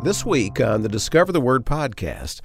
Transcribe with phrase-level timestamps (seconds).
[0.00, 2.40] This week on the Discover the Word podcast,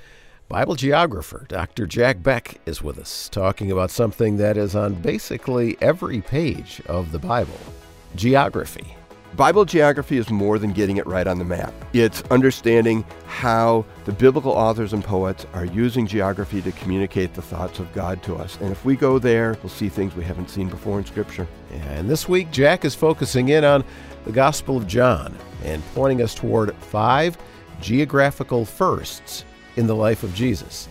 [0.50, 1.86] Bible geographer Dr.
[1.86, 7.12] Jack Beck is with us, talking about something that is on basically every page of
[7.12, 7.60] the Bible
[8.16, 8.98] geography.
[9.36, 11.74] Bible geography is more than getting it right on the map.
[11.94, 17.80] It's understanding how the biblical authors and poets are using geography to communicate the thoughts
[17.80, 18.58] of God to us.
[18.62, 21.48] And if we go there, we'll see things we haven't seen before in Scripture.
[21.72, 23.84] And this week, Jack is focusing in on
[24.26, 27.36] the Gospel of John and pointing us toward five
[27.84, 29.44] geographical firsts
[29.76, 30.88] in the life of Jesus.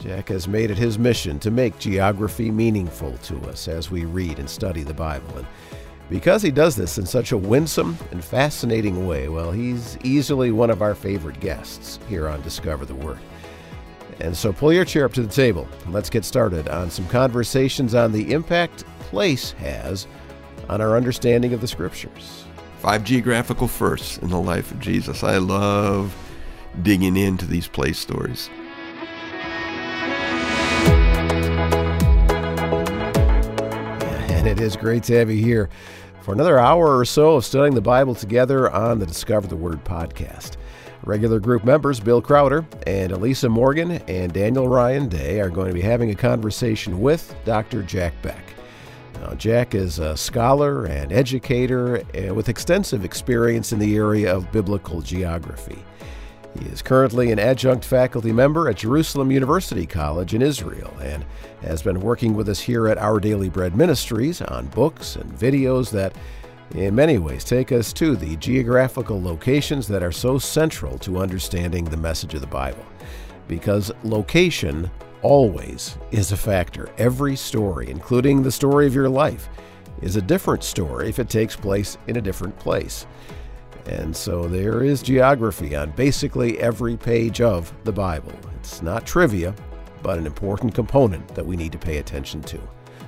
[0.00, 4.38] Jack has made it his mission to make geography meaningful to us as we read
[4.38, 5.38] and study the Bible.
[5.38, 5.46] And
[6.10, 10.70] because he does this in such a winsome and fascinating way, well, he's easily one
[10.70, 13.18] of our favorite guests here on Discover the Word.
[14.18, 17.06] And so pull your chair up to the table and let's get started on some
[17.08, 20.08] conversations on the impact place has
[20.68, 22.45] on our understanding of the Scriptures.
[22.86, 25.24] Five geographical firsts in the life of Jesus.
[25.24, 26.14] I love
[26.84, 28.48] digging into these place stories.
[34.30, 35.68] And it is great to have you here
[36.20, 39.82] for another hour or so of studying the Bible together on the Discover the Word
[39.82, 40.52] podcast.
[41.02, 45.74] Regular group members Bill Crowder and Elisa Morgan and Daniel Ryan Day are going to
[45.74, 47.82] be having a conversation with Dr.
[47.82, 48.55] Jack Beck.
[49.20, 54.52] Now, Jack is a scholar and educator uh, with extensive experience in the area of
[54.52, 55.82] biblical geography.
[56.58, 61.24] He is currently an adjunct faculty member at Jerusalem University College in Israel and
[61.62, 65.90] has been working with us here at Our Daily Bread Ministries on books and videos
[65.90, 66.14] that,
[66.74, 71.84] in many ways, take us to the geographical locations that are so central to understanding
[71.84, 72.84] the message of the Bible.
[73.48, 74.90] Because location
[75.22, 76.90] always is a factor.
[76.98, 79.48] Every story, including the story of your life,
[80.02, 83.06] is a different story if it takes place in a different place.
[83.86, 88.32] And so there is geography on basically every page of the Bible.
[88.56, 89.54] It's not trivia,
[90.02, 92.60] but an important component that we need to pay attention to.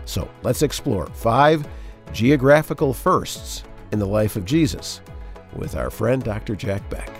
[0.04, 1.66] So let's explore five
[2.12, 5.00] geographical firsts in the life of Jesus
[5.56, 6.54] with our friend Dr.
[6.54, 7.10] Jack Beck.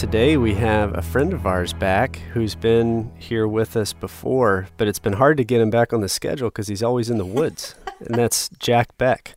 [0.00, 4.88] Today we have a friend of ours back who's been here with us before, but
[4.88, 7.26] it's been hard to get him back on the schedule because he's always in the
[7.26, 9.36] woods, and that's Jack Beck.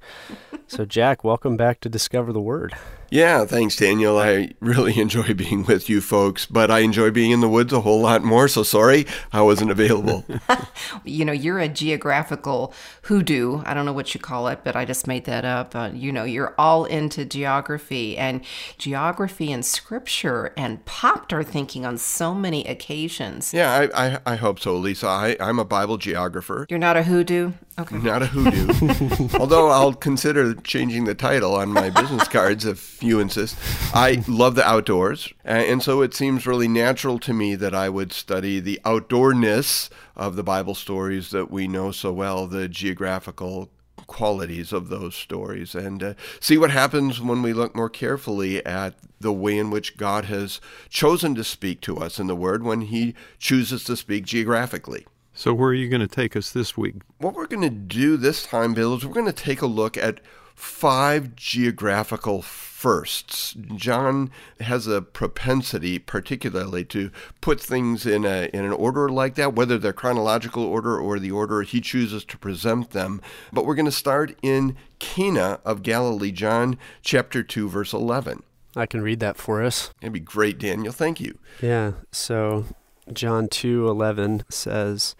[0.68, 2.76] So, Jack, welcome back to Discover the Word.
[3.14, 4.18] Yeah, thanks, Daniel.
[4.18, 7.82] I really enjoy being with you folks, but I enjoy being in the woods a
[7.82, 8.48] whole lot more.
[8.48, 10.26] So sorry I wasn't available.
[11.04, 12.74] you know, you're a geographical
[13.04, 13.62] hoodoo.
[13.68, 15.76] I don't know what you call it, but I just made that up.
[15.76, 18.42] Uh, you know, you're all into geography and
[18.80, 23.54] geography and scripture and popped our thinking on so many occasions.
[23.54, 25.06] Yeah, I, I, I hope so, Lisa.
[25.06, 26.66] I, I'm a Bible geographer.
[26.68, 27.52] You're not a hoodoo?
[27.80, 27.98] Okay.
[27.98, 29.30] Not a hoodoo.
[29.40, 33.58] Although I'll consider changing the title on my business cards if you insist.
[33.96, 38.14] I love the outdoors, and so it seems really natural to me that I would
[38.14, 43.72] study the outdoorness of the Bible stories that we know so well, the geographical
[44.06, 48.94] qualities of those stories, and uh, see what happens when we look more carefully at
[49.20, 52.82] the way in which God has chosen to speak to us in the Word when
[52.82, 55.08] He chooses to speak geographically.
[55.44, 56.96] So, where are you going to take us this week?
[57.18, 59.98] What we're going to do this time, Bill, is we're going to take a look
[59.98, 60.22] at
[60.56, 63.54] five geographical firsts.
[63.76, 64.32] John
[64.62, 67.12] has a propensity, particularly, to
[67.42, 71.32] put things in a in an order like that, whether they're chronological order or the
[71.32, 73.20] order he chooses to present them.
[73.52, 78.44] But we're going to start in Cana of Galilee, John chapter two, verse eleven.
[78.78, 79.92] I can read that for us.
[80.00, 80.94] That'd be great, Daniel.
[80.94, 81.38] Thank you.
[81.62, 81.96] Yeah.
[82.14, 82.64] So
[83.12, 85.16] John 2:11 says,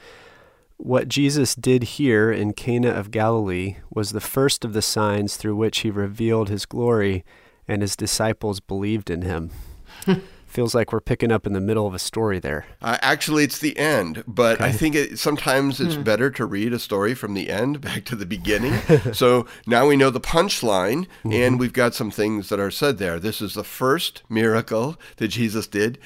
[0.78, 5.56] "What Jesus did here in Cana of Galilee was the first of the signs through
[5.56, 7.24] which he revealed his glory,
[7.68, 9.52] and his disciples believed in him."
[10.54, 12.68] Feels like we're picking up in the middle of a story there.
[12.80, 14.66] Uh, actually, it's the end, but okay.
[14.66, 16.04] I think it, sometimes it's hmm.
[16.04, 18.80] better to read a story from the end back to the beginning.
[19.14, 21.34] so now we know the punchline, mm-hmm.
[21.34, 23.20] and we've got some things that are said there.
[23.20, 25.98] This is the first miracle that Jesus did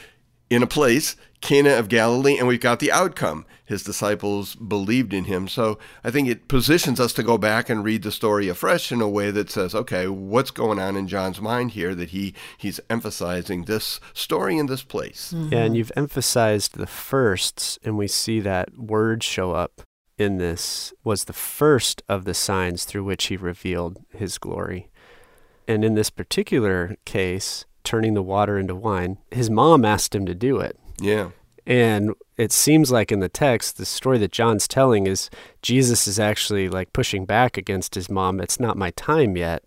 [0.50, 3.46] in a place, Cana of Galilee, and we've got the outcome.
[3.64, 5.48] His disciples believed in him.
[5.48, 9.02] So I think it positions us to go back and read the story afresh in
[9.02, 12.80] a way that says, okay, what's going on in John's mind here that he he's
[12.90, 15.34] emphasizing this story in this place.
[15.36, 15.54] Mm-hmm.
[15.54, 19.82] Yeah, and you've emphasized the firsts, and we see that word show up
[20.18, 24.90] in this was the first of the signs through which he revealed his glory.
[25.68, 30.34] And in this particular case, turning the water into wine, his mom asked him to
[30.34, 30.80] do it.
[31.00, 31.30] Yeah.
[31.66, 35.30] And it seems like in the text, the story that John's telling is
[35.62, 38.40] Jesus is actually like pushing back against his mom.
[38.40, 39.64] It's not my time yet.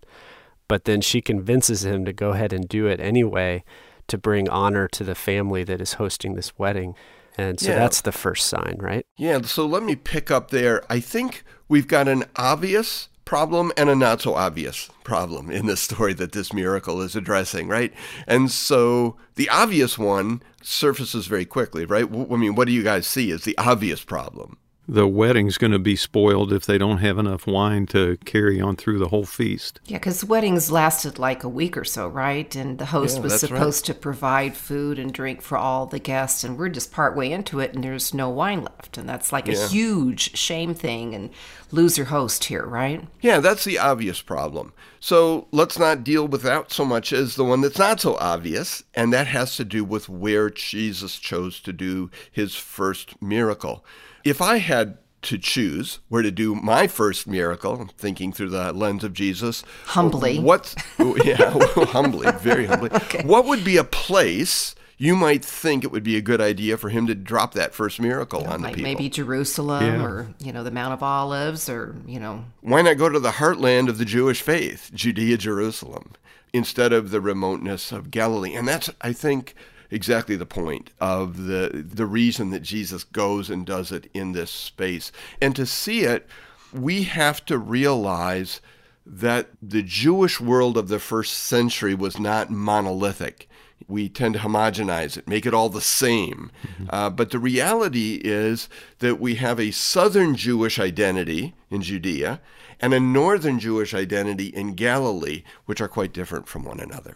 [0.67, 3.61] but then she convinces him to go ahead and do it anyway
[4.07, 6.95] to bring honor to the family that is hosting this wedding.
[7.37, 7.75] And so Yeah.
[7.79, 9.05] that's the first sign, right?
[9.17, 10.81] Yeah, so let me pick up there.
[10.89, 15.79] I think we've got an obvious problem and a not so obvious problem in this
[15.79, 17.93] story that this miracle is addressing, right?
[18.27, 22.03] And so the obvious one surfaces very quickly, right?
[22.03, 24.57] I mean, what do you guys see as the obvious problem?
[24.87, 28.75] The wedding's going to be spoiled if they don't have enough wine to carry on
[28.75, 29.79] through the whole feast.
[29.85, 32.53] Yeah, because weddings lasted like a week or so, right?
[32.55, 33.57] And the host Yeah, was that's right.
[33.59, 37.59] supposed to provide food and drink for all the guests, and we're just partway into
[37.59, 41.29] it, and there's no wine left, and that's like a huge shame thing, and
[41.71, 43.07] loser host here, right?
[43.21, 44.73] Yeah, that's the obvious problem.
[44.99, 48.83] So let's not deal with that so much as the one that's not so obvious,
[48.95, 53.85] and that has to do with where Jesus chose to do his first miracle.
[54.23, 59.03] If I had to choose where to do my first miracle, thinking through the lens
[59.03, 59.63] of Jesus.
[59.85, 60.39] Humbly.
[60.39, 60.73] What,
[61.25, 62.89] yeah, humbly, very humbly.
[63.23, 66.89] What would be a place you might think it would be a good idea for
[66.89, 68.83] him to drop that first miracle on the people?
[68.83, 70.03] maybe Jerusalem Yeah.
[70.03, 73.31] or, you know, the Mount of Olives or, you know, Why not go to the
[73.31, 76.13] heartland of the Jewish faith, Judea, Jerusalem,
[76.51, 78.55] instead of the remoteness of Galilee?
[78.55, 79.53] And that's, I think,
[79.91, 84.49] exactly the point of the the reason that Jesus goes and does it in this
[84.49, 85.11] space.
[85.41, 86.27] And to see it,
[86.73, 88.61] we have to realize
[89.05, 93.49] that the Jewish world of the first century was not monolithic.
[93.91, 96.49] We tend to homogenize it, make it all the same.
[96.89, 102.39] Uh, but the reality is that we have a southern Jewish identity in Judea
[102.79, 107.15] and a northern Jewish identity in Galilee, which are quite different from one another.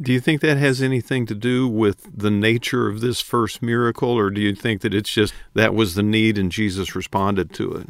[0.00, 4.10] Do you think that has anything to do with the nature of this first miracle,
[4.10, 7.72] or do you think that it's just that was the need and Jesus responded to
[7.72, 7.88] it?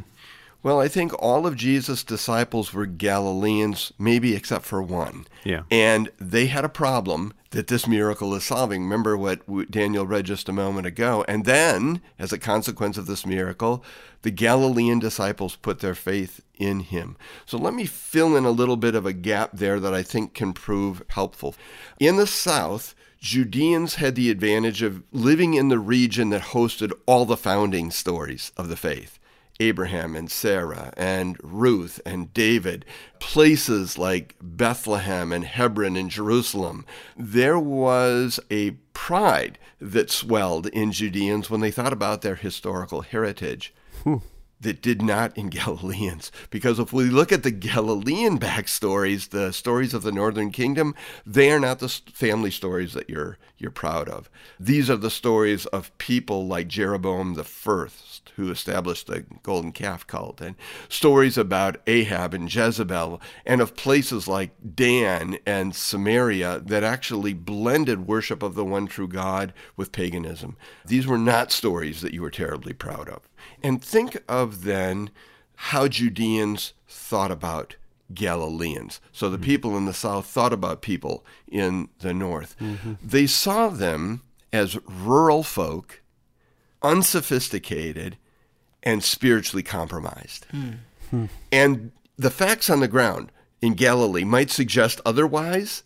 [0.63, 5.27] Well, I think all of Jesus' disciples were Galileans, maybe except for one.
[5.43, 5.63] Yeah.
[5.71, 8.83] And they had a problem that this miracle is solving.
[8.83, 11.25] Remember what Daniel read just a moment ago.
[11.27, 13.83] And then, as a consequence of this miracle,
[14.23, 17.17] the Galilean disciples put their faith in him.
[17.47, 20.35] So let me fill in a little bit of a gap there that I think
[20.35, 21.55] can prove helpful.
[21.99, 27.25] In the south, Judeans had the advantage of living in the region that hosted all
[27.25, 29.19] the founding stories of the faith.
[29.61, 32.85] Abraham and Sarah and Ruth and David,
[33.21, 36.87] places like Bethlehem and Hebron and Jerusalem.
[37.17, 43.73] There was a pride that swelled in Judeans when they thought about their historical heritage.
[44.03, 44.17] Hmm.
[44.61, 46.31] That did not in Galileans.
[46.51, 51.51] Because if we look at the Galilean backstories, the stories of the northern kingdom, they
[51.51, 54.29] are not the family stories that you're, you're proud of.
[54.59, 60.07] These are the stories of people like Jeroboam the first, who established the golden calf
[60.07, 60.57] cult, and
[60.89, 68.07] stories about Ahab and Jezebel, and of places like Dan and Samaria that actually blended
[68.07, 70.57] worship of the one true God with paganism.
[70.85, 73.29] These were not stories that you were terribly proud of.
[73.63, 75.11] And think of then
[75.55, 77.77] how Judeans thought about
[78.15, 79.01] Galileans.
[79.13, 79.45] So the hmm.
[79.45, 82.57] people in the south thought about people in the north.
[82.59, 82.95] Mm-hmm.
[83.03, 84.23] They saw them
[84.53, 86.03] as rural folk,
[86.83, 88.17] unsophisticated,
[88.83, 90.47] and spiritually compromised.
[91.53, 93.31] And the facts on the ground
[93.61, 95.83] in Galilee might suggest otherwise.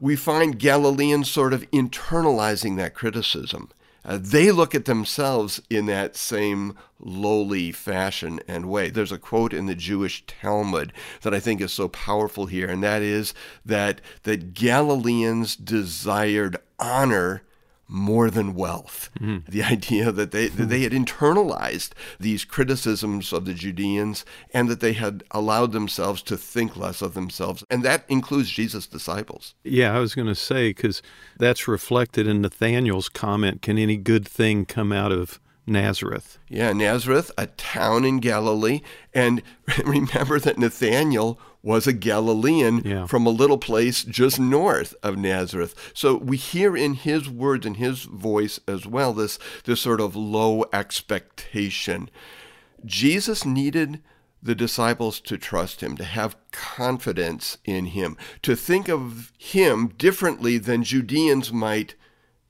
[0.00, 3.70] We find Galileans sort of internalizing that criticism.
[4.06, 8.90] Uh, they look at themselves in that same lowly fashion and way.
[8.90, 12.82] There's a quote in the Jewish Talmud that I think is so powerful here, and
[12.82, 13.32] that is
[13.64, 17.42] that that Galileans desired honor
[17.88, 19.10] more than wealth.
[19.20, 19.50] Mm-hmm.
[19.50, 24.80] The idea that they that they had internalized these criticisms of the Judeans and that
[24.80, 29.54] they had allowed themselves to think less of themselves, and that includes Jesus' disciples.
[29.64, 31.02] Yeah, I was going to say, because
[31.38, 36.38] that's reflected in Nathaniel's comment can any good thing come out of Nazareth?
[36.48, 38.80] Yeah, Nazareth, a town in Galilee,
[39.12, 39.42] and
[39.84, 43.06] remember that Nathaniel was a Galilean Yeah.
[43.06, 45.74] from a little place just north of Nazareth.
[45.94, 50.14] So we hear in his words and his voice as well this this sort of
[50.14, 52.10] low expectation.
[52.84, 54.02] Jesus needed
[54.42, 60.58] the disciples to trust him, to have confidence in him, to think of him differently
[60.58, 61.94] than Judeans might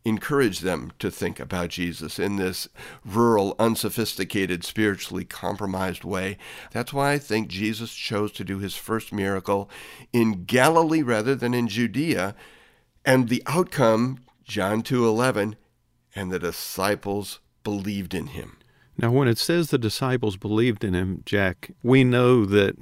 [0.04, 2.68] encourage them to think about Jesus in this
[3.04, 6.36] rural, unsophisticated, spiritually compromised way.
[6.72, 9.70] That's why I think Jesus chose to do his first miracle
[10.12, 12.34] in Galilee rather than in Judea.
[13.04, 15.56] And the outcome, John 2:11,
[16.14, 18.58] and the disciples believed in him.
[18.96, 22.76] Now, when it says the disciples believed in him, Jack, we know that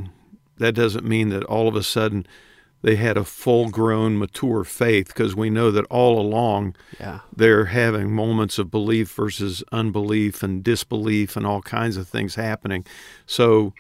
[0.59, 2.27] that doesn't mean that all of a sudden
[2.83, 7.21] they had a full grown, mature faith because we know that all along Yeah.
[7.35, 12.85] they're having moments of belief versus unbelief and disbelief and all kinds of things happening.
[13.27, 13.73] So,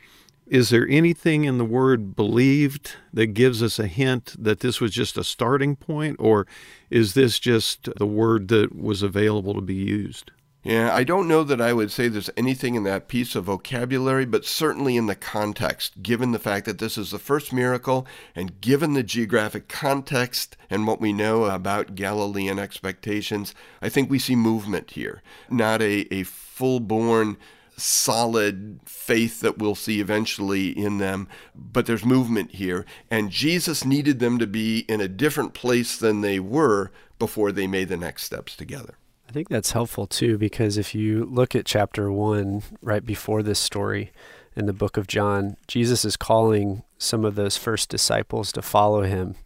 [0.48, 4.90] is there anything in the word believed that gives us a hint that this was
[4.90, 6.46] just a starting point, or
[6.90, 10.30] is this just the word that was available to be used?
[10.64, 14.24] Yeah, I don't know that I would say there's anything in that piece of vocabulary,
[14.24, 18.60] but certainly in the context, given the fact that this is the first miracle and
[18.60, 24.36] given the geographic context and what we know about Galilean expectations, I think we see
[24.36, 25.20] movement here.
[25.50, 27.38] Not a, a full born,
[27.76, 31.26] solid faith that we'll see eventually in them,
[31.56, 32.86] but there's movement here.
[33.10, 37.66] And Jesus needed them to be in a different place than they were before they
[37.66, 38.94] made the next steps together.
[39.32, 43.58] I think that's helpful too, because if you look at chapter one, right before this
[43.58, 44.12] story
[44.54, 49.04] in the book of John, Jesus is calling some of those first disciples to follow
[49.04, 49.36] him.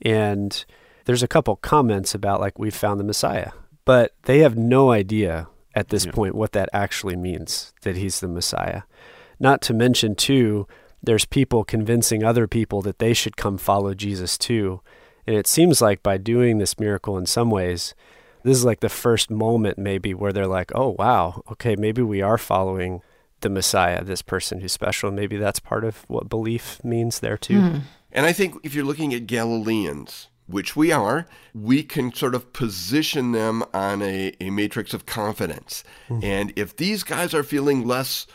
[0.00, 0.64] And
[1.04, 3.50] there's a couple comments about, like, we've found the Messiah,
[3.84, 6.12] but they have no idea at this Yeah.
[6.12, 8.82] point what that actually means, that he's the Messiah.
[9.40, 10.68] Not to mention, too,
[11.02, 14.80] there's people convincing other people that they should come follow Jesus too.
[15.26, 17.96] And it seems like by doing this miracle in some ways,
[18.42, 22.22] this is like the first moment maybe where they're like, oh, wow, okay, maybe we
[22.22, 23.02] are following
[23.40, 25.10] the Messiah, this person who's special.
[25.10, 27.60] Maybe that's part of what belief means there too.
[27.60, 27.78] Hmm.
[28.12, 32.52] And I think if you're looking at Galileans, which we are, we can sort of
[32.52, 35.84] position them on a, a matrix of confidence.
[36.08, 36.20] Hmm.
[36.22, 38.26] And if these guys are feeling less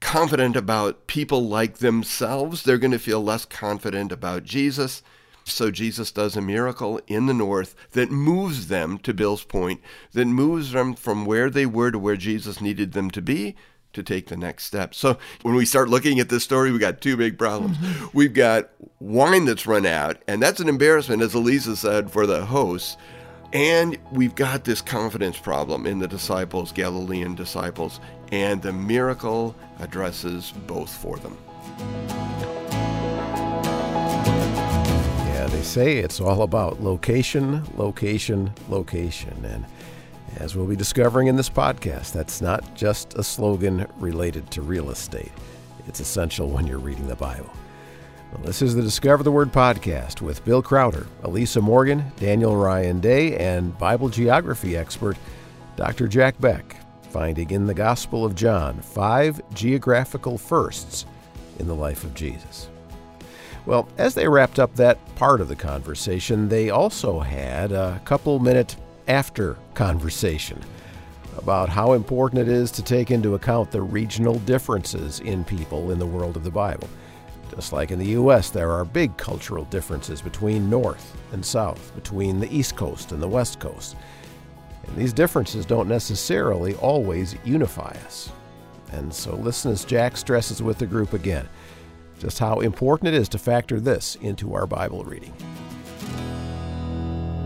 [0.00, 5.02] confident about people like themselves, they're going to feel less confident about Jesus.
[5.52, 9.80] So Jesus does a miracle in the north that moves them, to Bill's point,
[10.12, 13.56] that moves them from where they were to where Jesus needed them to be
[13.92, 14.94] to take the next step.
[14.94, 17.76] So when we start looking at this story, we got two big problems.
[17.76, 18.16] Mm-hmm.
[18.16, 22.44] We've got wine that's run out, and that's an embarrassment, as Elisa said, for the
[22.44, 22.96] hosts.
[23.52, 27.98] And we've got this confidence problem in the disciples, Galilean disciples,
[28.30, 31.36] and the miracle addresses both for them.
[35.60, 39.44] They say it's all about location, location, location.
[39.44, 39.66] And
[40.38, 44.88] as we'll be discovering in this podcast, that's not just a slogan related to real
[44.88, 45.30] estate.
[45.86, 47.52] It's essential when you're reading the Bible.
[48.32, 52.98] Well, this is the Discover the Word podcast with Bill Crowder, Elisa Morgan, Daniel Ryan
[52.98, 55.18] Day, and Bible geography expert
[55.76, 56.08] Dr.
[56.08, 56.74] Jack Beck,
[57.10, 61.04] finding in the Gospel of John five geographical firsts
[61.58, 62.69] in the life of Jesus.
[63.66, 68.38] Well, as they wrapped up that part of the conversation, they also had a couple
[68.38, 68.76] minute
[69.06, 70.60] after conversation
[71.36, 75.98] about how important it is to take into account the regional differences in people in
[75.98, 76.88] the world of the Bible.
[77.50, 82.40] Just like in the U.S., there are big cultural differences between North and South, between
[82.40, 83.96] the East Coast and the West Coast.
[84.86, 88.30] And these differences don't necessarily always unify us.
[88.92, 91.48] And so listen as Jack stresses with the group again
[92.20, 95.32] just how important it is to factor this into our Bible reading.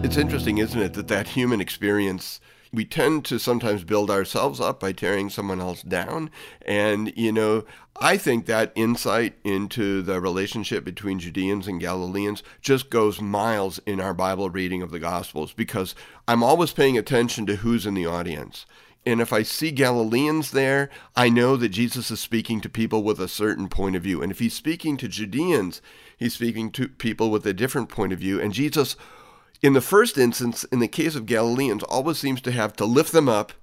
[0.02, 2.40] It's interesting, isn't it, that that human experience
[2.74, 6.28] we tend to sometimes build ourselves up by tearing someone else down.
[6.66, 7.64] And, you know,
[8.00, 14.00] I think that insight into the relationship between Judeans and Galileans just goes miles in
[14.00, 15.94] our Bible reading of the Gospels because
[16.26, 18.66] I'm always paying attention to who's in the audience.
[19.06, 23.20] And if I see Galileans there, I know that Jesus is speaking to people with
[23.20, 24.22] a certain point of view.
[24.22, 25.82] And if he's speaking to Judeans,
[26.16, 28.40] he's speaking to people with a different point of view.
[28.40, 28.96] And Jesus
[29.64, 33.12] in the first instance, in the case of Galileans, always seems to have to lift
[33.12, 33.54] them up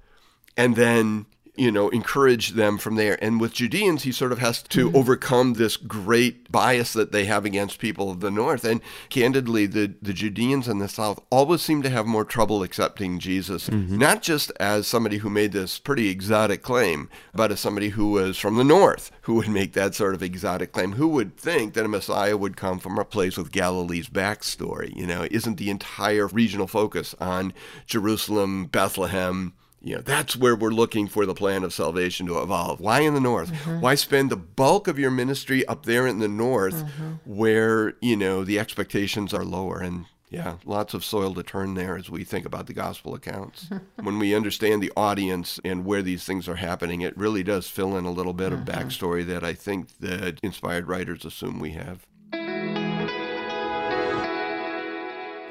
[0.58, 1.28] and then,
[1.62, 3.24] you know, encourage them from there.
[3.24, 4.98] And with Judeans, he sort of has to mm-hmm.
[4.98, 8.66] overcome this great bias that they have against people of the north.
[8.66, 13.20] And candidly, the, the Judeans in the south always seem to have more trouble accepting
[13.20, 13.96] Jesus, mm-hmm.
[13.96, 18.40] not just as somebody who made this pretty exotic claim, but as somebody who was
[18.40, 20.94] from the north who would make that sort of exotic claim.
[20.94, 24.96] Who would think that a Messiah would come from a place with Galilee's backstory?
[24.96, 27.54] You know, isn't the entire regional focus on
[27.86, 32.80] Jerusalem, Bethlehem, you know, that's where we're looking for the plan of salvation to evolve.
[32.80, 33.52] Why in the north?
[33.52, 33.82] Mm-hmm.
[33.82, 37.14] Why spend the bulk of your ministry up there in the north mm-hmm.
[37.26, 39.80] where, you know, the expectations are lower?
[39.80, 43.70] And yeah, lots of soil to turn there as we think about the gospel accounts.
[44.02, 47.98] when we understand the audience and where these things are happening, it really does fill
[47.98, 48.62] in a little bit mm-hmm.
[48.62, 52.06] of backstory that I think that inspired writers assume we have.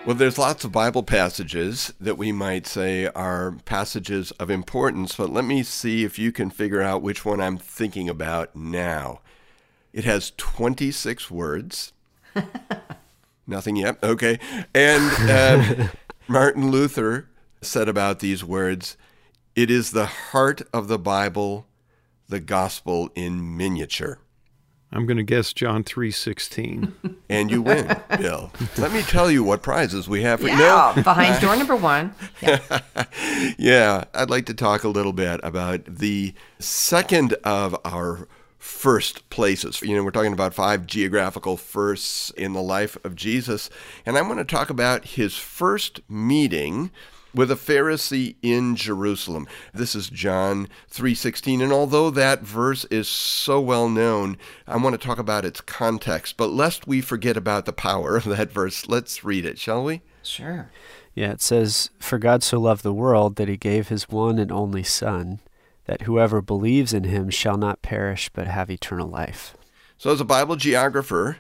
[0.06, 5.28] Well, there's lots of Bible passages that we might say are passages of importance, but
[5.28, 9.20] let me see if you can figure out which one I'm thinking about now.
[9.92, 11.92] It has 26 words.
[13.46, 14.02] Nothing yet.
[14.02, 14.38] Okay.
[14.74, 15.90] And um,
[16.28, 17.28] Martin Luther
[17.60, 18.96] said about these words
[19.54, 21.66] it is the heart of the Bible,
[22.26, 24.18] the gospel in miniature.
[24.92, 27.16] I'm going to guess John 3:16.
[27.28, 28.52] and you win, Bill.
[28.78, 30.56] Let me tell you what prizes we have for you.
[30.56, 32.14] Yeah, behind door number one.
[32.42, 32.80] Yeah.
[33.56, 38.26] yeah, I'd like to talk a little bit about the second of our
[38.58, 39.80] first places.
[39.80, 43.70] You know, we're talking about five geographical firsts in the life of Jesus,
[44.04, 46.90] and I want to talk about his first meeting
[47.34, 49.46] with a Pharisee in Jerusalem.
[49.72, 55.06] This is John 3:16 and although that verse is so well known, I want to
[55.06, 59.24] talk about its context, but lest we forget about the power of that verse, let's
[59.24, 60.02] read it, shall we?
[60.22, 60.70] Sure.
[61.14, 64.52] Yeah, it says, For God so loved the world that he gave his one and
[64.52, 65.40] only Son,
[65.86, 69.56] that whoever believes in him shall not perish but have eternal life.
[69.98, 71.38] So, as a Bible geographer,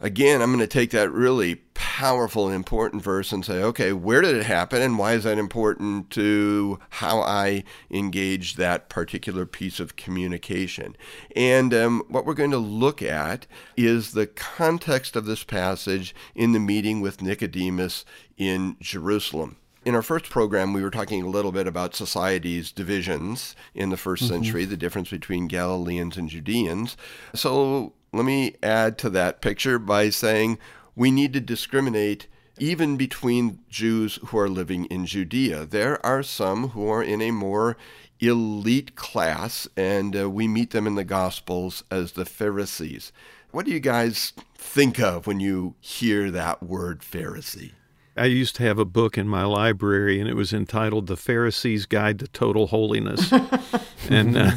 [0.00, 4.20] again, I'm going to take that really powerful and important verse and say, okay, where
[4.20, 9.80] did it happen and why is that important to how I engage that particular piece
[9.80, 10.96] of communication?
[11.34, 16.52] And um, what we're going to look at is the context of this passage in
[16.52, 18.04] the meeting with Nicodemus
[18.36, 19.56] in Jerusalem.
[19.84, 23.96] In our first program, we were talking a little bit about society's divisions in the
[23.96, 24.26] 1st mm-hmm.
[24.26, 26.96] century, the difference between Galileans and Judeans.
[27.34, 30.58] So let me add to that picture by saying
[30.96, 32.26] we need to discriminate
[32.58, 35.66] even between Jews who are living in Judea.
[35.66, 37.76] There are some who are in a more
[38.20, 43.12] elite class, and uh, we meet them in the Gospels as the Pharisees.
[43.50, 47.72] What do you guys think of when you hear that word Pharisee?
[48.16, 51.86] I used to have a book in my library, and it was entitled The Pharisee's
[51.86, 53.32] Guide to Total Holiness.
[54.10, 54.50] and uh,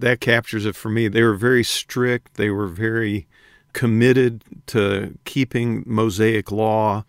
[0.00, 1.08] that captures it for me.
[1.08, 3.26] They were very strict, they were very
[3.72, 7.04] committed to keeping Mosaic law,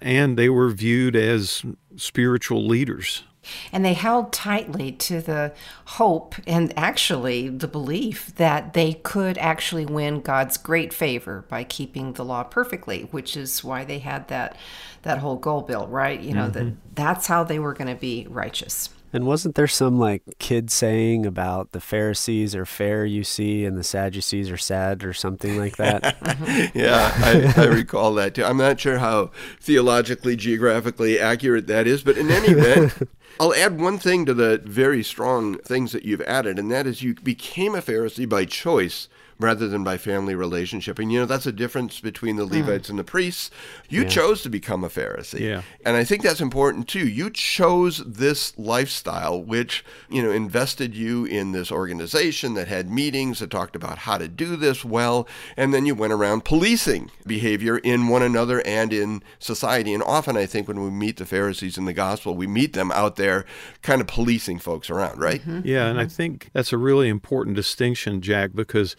[0.00, 1.62] and they were viewed as
[1.96, 3.24] spiritual leaders.
[3.72, 5.52] And they held tightly to the
[5.86, 12.12] hope and actually the belief that they could actually win God's great favor by keeping
[12.12, 14.56] the law perfectly, which is why they had that
[15.02, 16.20] that whole goal bill, right?
[16.20, 16.68] You know, mm-hmm.
[16.68, 18.90] that that's how they were going to be righteous.
[19.12, 23.76] And wasn't there some like kid saying about the Pharisees are fair, you see, and
[23.76, 26.16] the Sadducees are sad, or something like that?
[26.74, 28.44] yeah, I, I, recall that too.
[28.44, 33.08] I'm not sure how theologically, geographically accurate that is, but in any event,
[33.40, 37.02] I'll add one thing to the very strong things that you've added, and that is
[37.02, 39.08] you became a Pharisee by choice
[39.40, 40.98] rather than by family relationship.
[40.98, 42.90] And you know, that's a difference between the Levites mm.
[42.90, 43.50] and the priests.
[43.88, 44.08] You yeah.
[44.08, 45.40] chose to become a Pharisee.
[45.40, 45.62] Yeah.
[45.84, 47.08] And I think that's important too.
[47.08, 53.38] You chose this lifestyle, which, you know, invested you in this organization that had meetings
[53.38, 55.26] that talked about how to do this well.
[55.56, 59.94] And then you went around policing behavior in one another and in society.
[59.94, 62.92] And often I think when we meet the Pharisees in the gospel, we meet them
[62.92, 63.46] out there
[63.82, 65.40] kind of policing folks around, right?
[65.40, 65.60] Mm-hmm.
[65.64, 65.86] Yeah.
[65.86, 66.10] And I mm-hmm.
[66.10, 68.96] think that's a really important distinction, Jack, because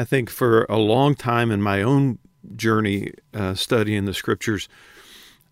[0.00, 2.20] I think for a long time in my own
[2.56, 4.66] journey uh, studying the scriptures,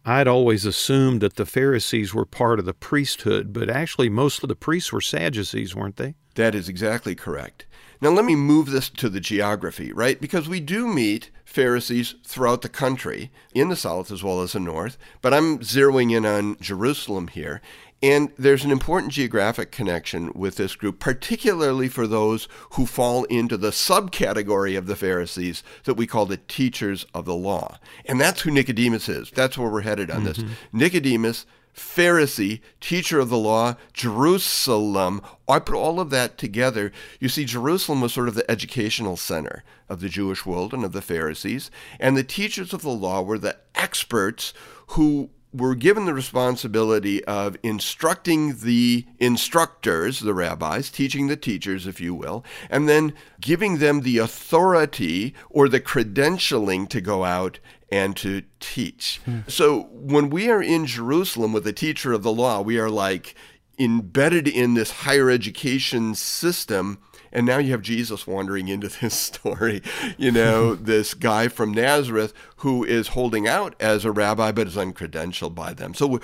[0.07, 4.49] I'd always assumed that the Pharisees were part of the priesthood, but actually most of
[4.49, 6.15] the priests were Sadducees, weren't they?
[6.37, 7.67] That is exactly correct.
[8.01, 10.19] Now, let me move this to the geography, right?
[10.19, 14.61] Because we do meet Pharisees throughout the country, in the south as well as the
[14.61, 17.61] north, but I'm zeroing in on Jerusalem here.
[18.03, 23.57] And there's an important geographic connection with this group, particularly for those who fall into
[23.57, 27.79] the subcategory of the Pharisees that we call the teachers of the law.
[28.05, 29.31] And that's who Nicodemus is.
[29.33, 30.43] That's where we're headed on mm-hmm.
[30.43, 30.57] this.
[30.73, 35.21] Nicodemus, Pharisee, teacher of the law, Jerusalem.
[35.49, 36.93] I put all of that together.
[37.19, 40.93] You see, Jerusalem was sort of the educational center of the Jewish world and of
[40.93, 41.71] the Pharisees.
[41.99, 44.55] And the teachers of the law were the experts
[44.89, 52.01] who were given the responsibility of instructing the instructors, the rabbis, teaching the teachers, if
[52.01, 57.59] you will, and then giving them the authority or the credentialing to go out
[57.91, 59.21] and to teach.
[59.25, 59.41] Hmm.
[59.47, 63.35] So when we are in Jerusalem with a teacher of the law, we are like
[63.79, 66.99] embedded in this higher education system
[67.33, 69.83] and now you have Jesus wandering into this story,
[70.17, 74.77] you know, this guy from Nazareth who is holding out as a rabbi but is
[74.77, 75.95] uncredentialed by them.
[75.95, 76.21] So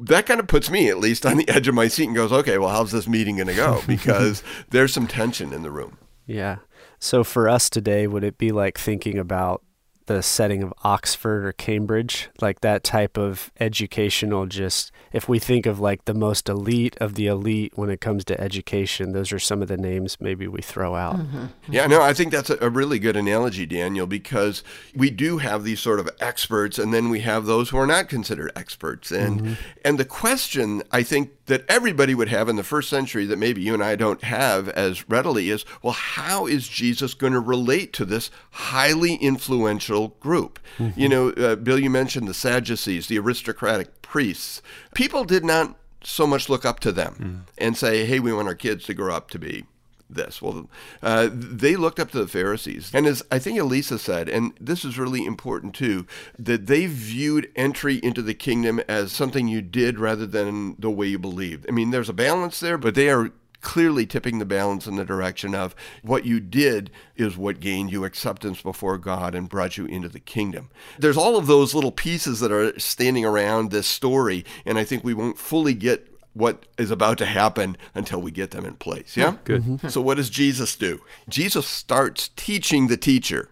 [0.00, 2.32] that kind of puts me at least on the edge of my seat and goes,
[2.32, 3.82] okay, well, how's this meeting going to go?
[3.94, 5.98] Because there's some tension in the room.
[6.26, 6.56] Yeah.
[6.98, 9.62] So for us today, would it be like thinking about
[10.06, 15.64] the setting of Oxford or Cambridge, like that type of educational just if we think
[15.64, 19.38] of like the most elite of the elite when it comes to education, those are
[19.38, 21.16] some of the names maybe we throw out.
[21.16, 21.46] Mm-hmm.
[21.68, 24.64] Yeah, no, I think that's a, really good analogy, Daniel, because
[24.94, 28.08] we do have these sort of experts and then we have those who are not
[28.08, 29.12] considered experts.
[29.12, 29.52] And mm-hmm.
[29.84, 33.60] and the question I think that everybody would have in the first century that maybe
[33.60, 37.92] you and I don't have as readily is, well, how is Jesus going to relate
[37.94, 40.58] to this highly influential group?
[40.78, 40.98] Mm-hmm.
[40.98, 44.62] You know, uh, Bill, you mentioned the Sadducees, the aristocratic priests.
[44.94, 47.52] People did not so much look up to them mm.
[47.58, 49.64] and say, hey, we want our kids to grow up to be
[50.08, 50.40] this.
[50.40, 50.68] Well,
[51.02, 52.90] uh, they looked up to the Pharisees.
[52.94, 56.06] And as I think Elisa said, and this is really important too,
[56.38, 61.08] that they viewed entry into the kingdom as something you did rather than the way
[61.08, 61.66] you believed.
[61.68, 63.32] I mean, there's a balance there, but they are
[63.64, 68.04] clearly tipping the balance in the direction of what you did is what gained you
[68.04, 70.70] acceptance before God and brought you into the kingdom.
[70.98, 75.02] There's all of those little pieces that are standing around this story, and I think
[75.02, 79.16] we won't fully get what is about to happen until we get them in place.
[79.16, 79.36] Yeah?
[79.44, 79.62] Good.
[79.62, 79.88] Mm-hmm.
[79.88, 81.00] So, what does Jesus do?
[81.28, 83.50] Jesus starts teaching the teacher.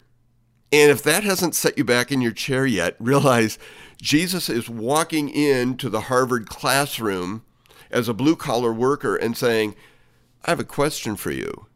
[0.73, 3.59] And if that hasn't set you back in your chair yet, realize
[4.01, 7.45] Jesus is walking into the Harvard classroom
[7.91, 9.75] as a blue collar worker and saying,
[10.45, 11.67] I have a question for you.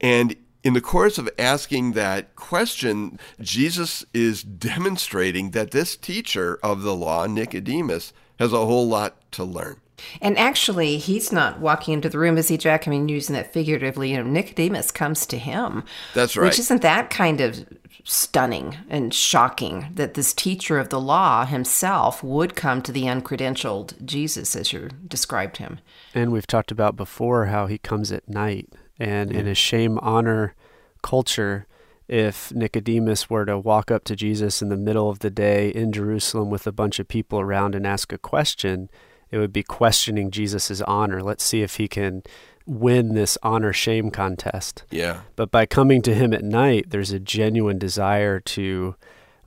[0.00, 6.82] And in the course of asking that question, Jesus is demonstrating that this teacher of
[6.82, 9.76] the law, Nicodemus, has a whole lot to learn.
[10.20, 12.86] And actually, he's not walking into the room, is he, Jack?
[12.86, 14.10] I mean, using that figuratively.
[14.10, 15.84] You know, Nicodemus comes to him.
[16.14, 16.44] That's right.
[16.44, 17.66] Which isn't that kind of
[18.02, 24.04] stunning and shocking that this teacher of the law himself would come to the uncredentialed
[24.04, 25.78] Jesus, as you described him.
[26.14, 28.68] And we've talked about before how he comes at night.
[28.98, 30.54] And in a shame honor
[31.02, 31.66] culture,
[32.06, 35.90] if Nicodemus were to walk up to Jesus in the middle of the day in
[35.90, 38.90] Jerusalem with a bunch of people around and ask a question,
[39.34, 41.20] it would be questioning Jesus' honor.
[41.20, 42.22] Let's see if he can
[42.66, 44.84] win this honor shame contest.
[44.92, 45.22] Yeah.
[45.34, 48.94] But by coming to him at night, there's a genuine desire to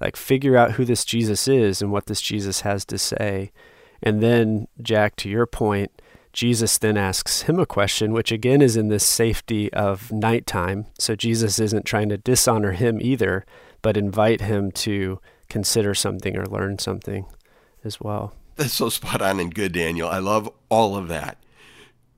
[0.02, 3.54] like figure out who this Jesus is and what this Jesus has to say.
[4.04, 6.02] And then, Jack, to your point,
[6.34, 10.88] Jesus then asks him a question, which again is in this safety of nighttime.
[11.00, 13.46] So Jesus isn't trying to dishonor him either,
[13.82, 17.26] but invite him to consider something or learn something
[17.86, 18.34] as well.
[18.58, 20.10] That's so spot on and good, Daniel.
[20.10, 21.38] I love all of that.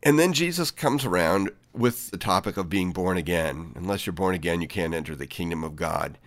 [0.01, 3.73] And then Jesus comes around with the topic of being born again.
[3.75, 6.17] Unless you're born again, you can't enter the kingdom of God.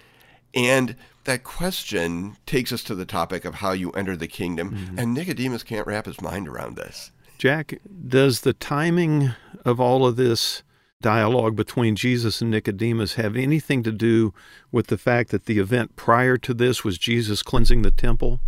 [0.54, 4.72] And that question takes us to the topic of how you enter the kingdom.
[4.72, 4.98] Mm-hmm.
[4.98, 7.10] And Nicodemus can't wrap his mind around this.
[7.38, 7.74] Jack,
[8.06, 9.30] does the timing
[9.64, 10.62] of all of this
[11.00, 14.32] dialogue between Jesus and Nicodemus have anything to do
[14.70, 18.40] with the fact that the event prior to this was Jesus cleansing the temple?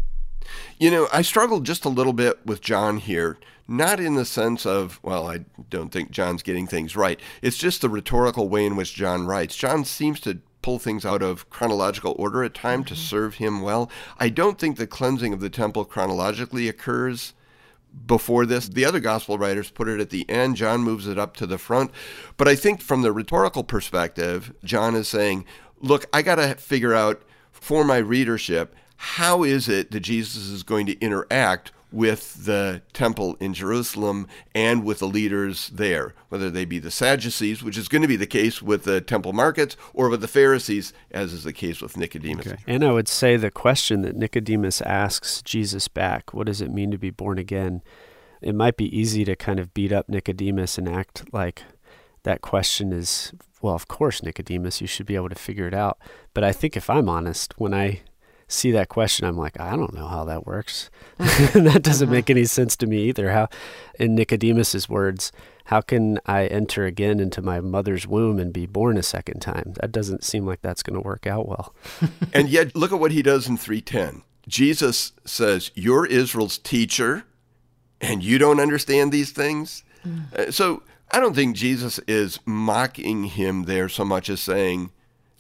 [0.79, 4.67] You know, I struggled just a little bit with John here, not in the sense
[4.67, 7.21] of, well, I don't think John's getting things right.
[7.43, 9.57] It's just the rhetorical way in which John writes.
[9.57, 12.95] John seems to pull things out of chronological order at time mm-hmm.
[12.95, 13.91] to serve him well.
[14.19, 17.35] I don't think the cleansing of the temple chronologically occurs
[18.07, 18.69] before this.
[18.69, 20.57] The other gospel writers put it at the end.
[20.57, 21.91] John moves it up to the front.
[22.37, 25.45] But I think from the rhetorical perspective, John is saying,
[25.81, 28.75] look, I got to figure out for my readership
[29.05, 34.83] how is it that Jesus is going to interact with the temple in Jerusalem and
[34.83, 38.27] with the leaders there, whether they be the Sadducees, which is going to be the
[38.27, 42.47] case with the temple markets, or with the Pharisees, as is the case with Nicodemus.
[42.47, 42.57] Okay.
[42.67, 46.91] And I would say the question that Nicodemus asks Jesus back what does it mean
[46.91, 47.83] to be born again?
[48.41, 51.63] It might be easy to kind of beat up Nicodemus and act like
[52.23, 55.99] that question is, well, of course, Nicodemus, you should be able to figure it out.
[56.33, 58.01] But I think if I'm honest, when I
[58.55, 60.91] see that question, I'm like, I don't know how that works.
[61.19, 63.33] that doesn't make any sense to me either.
[63.33, 63.49] How,
[63.99, 65.33] in Nicodemus's words,
[65.67, 69.75] how can I enter again into my mother's womb and be born a second time?
[69.81, 71.75] That doesn't seem like that's going to work out well.
[72.33, 74.23] and yet, look at what he does in 310.
[74.47, 77.25] Jesus says, You're Israel's teacher,
[78.01, 79.85] and you don't understand these things.
[80.07, 80.33] Mm.
[80.35, 84.91] Uh, so I don't think Jesus is mocking him there so much as saying,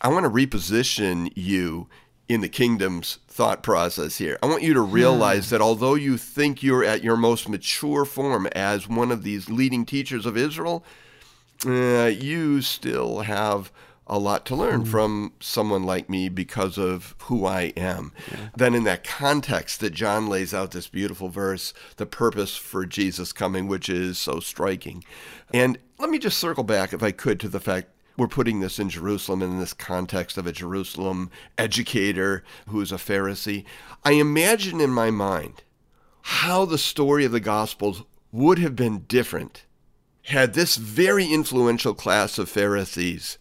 [0.00, 1.88] I want to reposition you
[2.28, 4.38] in the kingdom's thought process here.
[4.42, 8.46] I want you to realize that although you think you're at your most mature form
[8.52, 10.84] as one of these leading teachers of Israel,
[11.66, 13.70] uh, you still have
[14.06, 14.87] a lot to learn mm.
[14.87, 18.12] from someone like me because of who I am.
[18.30, 18.48] Yeah.
[18.56, 23.32] Then, in that context, that John lays out this beautiful verse, the purpose for Jesus
[23.32, 25.04] coming, which is so striking.
[25.52, 28.79] And let me just circle back, if I could, to the fact we're putting this
[28.79, 33.64] in Jerusalem in this context of a Jerusalem educator who is a Pharisee.
[34.05, 35.62] I imagine in my mind
[36.22, 39.64] how the story of the Gospels would have been different
[40.27, 43.38] had this very influential class of Pharisees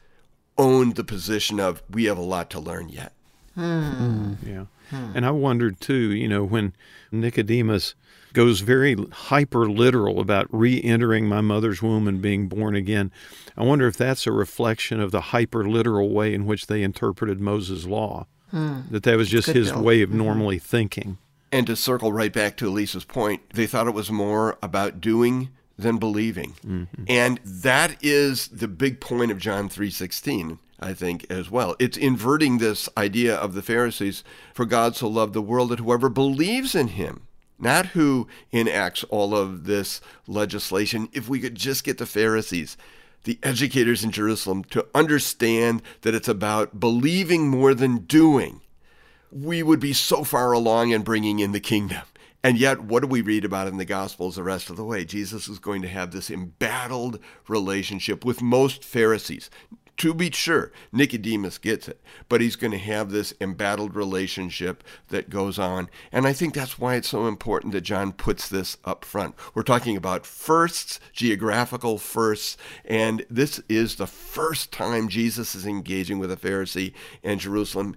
[0.58, 3.14] owned the position of we have a lot to learn yet.
[3.56, 4.34] Hmm.
[4.46, 4.66] Yeah.
[4.90, 5.12] Hmm.
[5.16, 6.74] And I wondered too, you know, when
[7.12, 7.96] Nicodemus
[8.34, 13.12] goes very hyper literal about re entering my mother's womb and being born again,
[13.56, 17.40] I wonder if that's a reflection of the hyper literal way in which they interpreted
[17.40, 18.28] Moses' law.
[18.50, 18.82] Hmm.
[18.92, 19.84] That that was just Good his bill.
[19.84, 20.18] way of mm-hmm.
[20.20, 20.66] normally mm-hmm.
[20.66, 21.18] thinking.
[21.52, 25.50] And to circle right back to Elisa's point, they thought it was more about doing
[25.78, 26.54] than believing.
[26.66, 27.04] Mm-hmm.
[27.08, 31.76] And that is the big point of John 3:16, I think as well.
[31.80, 36.10] It's inverting this idea of the Pharisees for God so loved the world that whoever
[36.10, 37.28] believes in him
[37.64, 41.10] not who enacts all of this legislation.
[41.14, 42.78] If we could just get the Pharisees,
[43.24, 48.62] the educators in Jerusalem, to understand that it's about believing more than doing,
[49.32, 52.04] we would be so far along in bringing in the kingdom.
[52.46, 55.06] And yet, what do we read about in the Gospels the rest of the way?
[55.06, 59.50] Jesus is going to have this embattled relationship with most Pharisees.
[59.98, 65.30] To be sure, Nicodemus gets it, but he's going to have this embattled relationship that
[65.30, 65.88] goes on.
[66.12, 69.36] And I think that's why it's so important that John puts this up front.
[69.54, 76.18] We're talking about firsts, geographical firsts, and this is the first time Jesus is engaging
[76.18, 77.96] with a Pharisee in Jerusalem.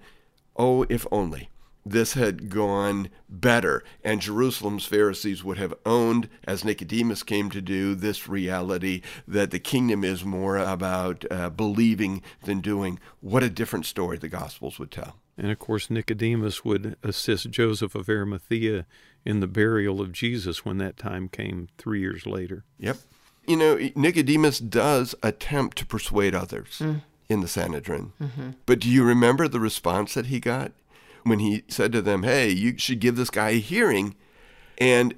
[0.54, 1.48] Oh, if only
[1.88, 7.94] this had gone better, and Jerusalem's Pharisees would have owned, as Nicodemus came to do,
[7.94, 12.98] this reality that the kingdom is more about uh, believing than doing.
[13.20, 15.16] What a different story the Gospels would tell.
[15.38, 18.86] And of course, Nicodemus would assist Joseph of Arimathea
[19.24, 22.64] in the burial of Jesus when that time came three years later.
[22.78, 22.96] Yep.
[23.46, 26.80] You know, Nicodemus does attempt to persuade others.
[26.80, 27.02] Mm.
[27.28, 28.12] In the Sanhedrin.
[28.22, 28.50] Mm-hmm.
[28.66, 30.70] But do you remember the response that he got?
[31.26, 34.14] When he said to them, Hey, you should give this guy a hearing.
[34.78, 35.14] And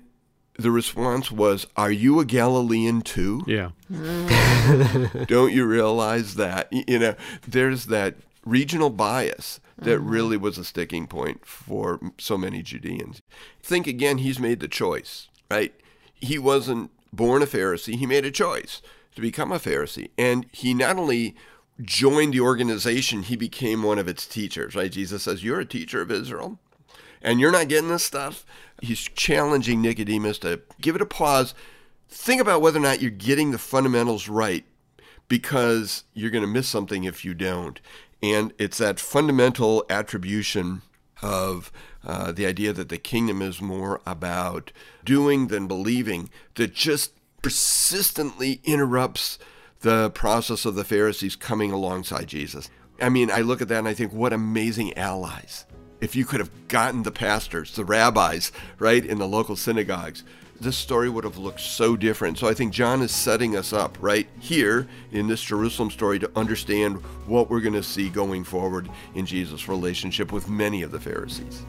[0.58, 3.42] the response was, Are you a Galilean too?
[3.46, 3.70] Yeah.
[5.26, 6.68] Don't you realize that?
[6.72, 7.14] You know,
[7.46, 10.08] there's that regional bias that mm-hmm.
[10.08, 13.22] really was a sticking point for so many Judeans.
[13.62, 15.74] Think again, he's made the choice, right?
[16.14, 18.82] He wasn't born a Pharisee, he made a choice
[19.14, 20.10] to become a Pharisee.
[20.18, 21.36] And he not only
[21.80, 24.90] joined the organization, he became one of its teachers, right?
[24.90, 26.58] Jesus says, You're a teacher of Israel,
[27.22, 28.44] and you're not getting this stuff.
[28.80, 31.54] He's challenging Nicodemus to give it a pause.
[32.08, 34.64] Think about whether or not you're getting the fundamentals right
[35.28, 37.80] because you're going to miss something if you don't.
[38.22, 40.82] And it's that fundamental attribution
[41.22, 41.70] of
[42.04, 44.72] uh, the idea that the kingdom is more about
[45.04, 47.12] doing than believing that just
[47.42, 49.38] persistently interrupts
[49.80, 52.70] the process of the Pharisees coming alongside Jesus.
[53.00, 55.66] I mean, I look at that and I think, what amazing allies.
[56.00, 60.24] If you could have gotten the pastors, the rabbis, right, in the local synagogues,
[60.60, 62.38] this story would have looked so different.
[62.38, 66.30] So I think John is setting us up right here in this Jerusalem story to
[66.34, 71.00] understand what we're going to see going forward in Jesus' relationship with many of the
[71.00, 71.62] Pharisees.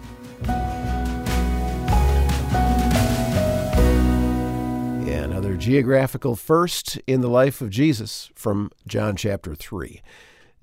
[5.59, 10.01] Geographical first in the life of Jesus from John chapter 3.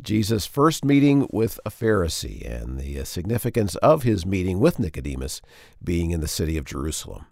[0.00, 5.42] Jesus' first meeting with a Pharisee and the significance of his meeting with Nicodemus
[5.84, 7.26] being in the city of Jerusalem.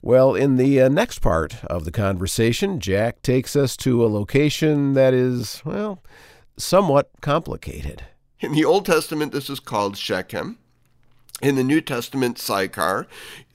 [0.00, 4.94] Well, in the uh, next part of the conversation, Jack takes us to a location
[4.94, 6.02] that is, well,
[6.56, 8.04] somewhat complicated.
[8.40, 10.58] In the Old Testament, this is called Shechem
[11.42, 13.06] in the New Testament, Sychar.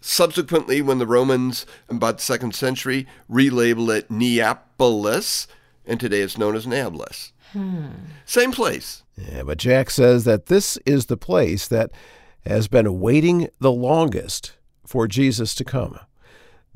[0.02, 5.47] Subsequently, when the Romans, about the second century, relabeled it Neapolis,
[5.86, 7.32] and today it's known as Nablus.
[7.54, 7.88] Hmm.
[8.26, 9.04] Same place.
[9.17, 11.91] Yeah, but Jack says that this is the place that
[12.45, 14.54] has been waiting the longest
[14.86, 16.00] for Jesus to come.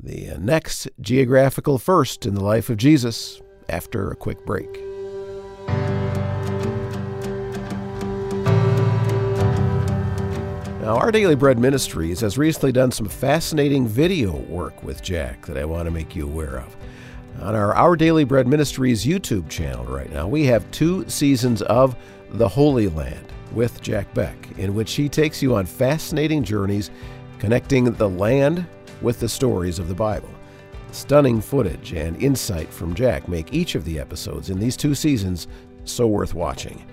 [0.00, 4.91] The uh, next geographical first in the life of Jesus after a quick break.
[10.92, 15.56] Now, Our Daily Bread Ministries has recently done some fascinating video work with Jack that
[15.56, 16.76] I want to make you aware of.
[17.40, 21.96] On our Our Daily Bread Ministries YouTube channel right now, we have two seasons of
[22.32, 26.90] The Holy Land with Jack Beck, in which he takes you on fascinating journeys
[27.38, 28.66] connecting the land
[29.00, 30.28] with the stories of the Bible.
[30.90, 35.48] Stunning footage and insight from Jack make each of the episodes in these two seasons
[35.84, 36.84] so worth watching.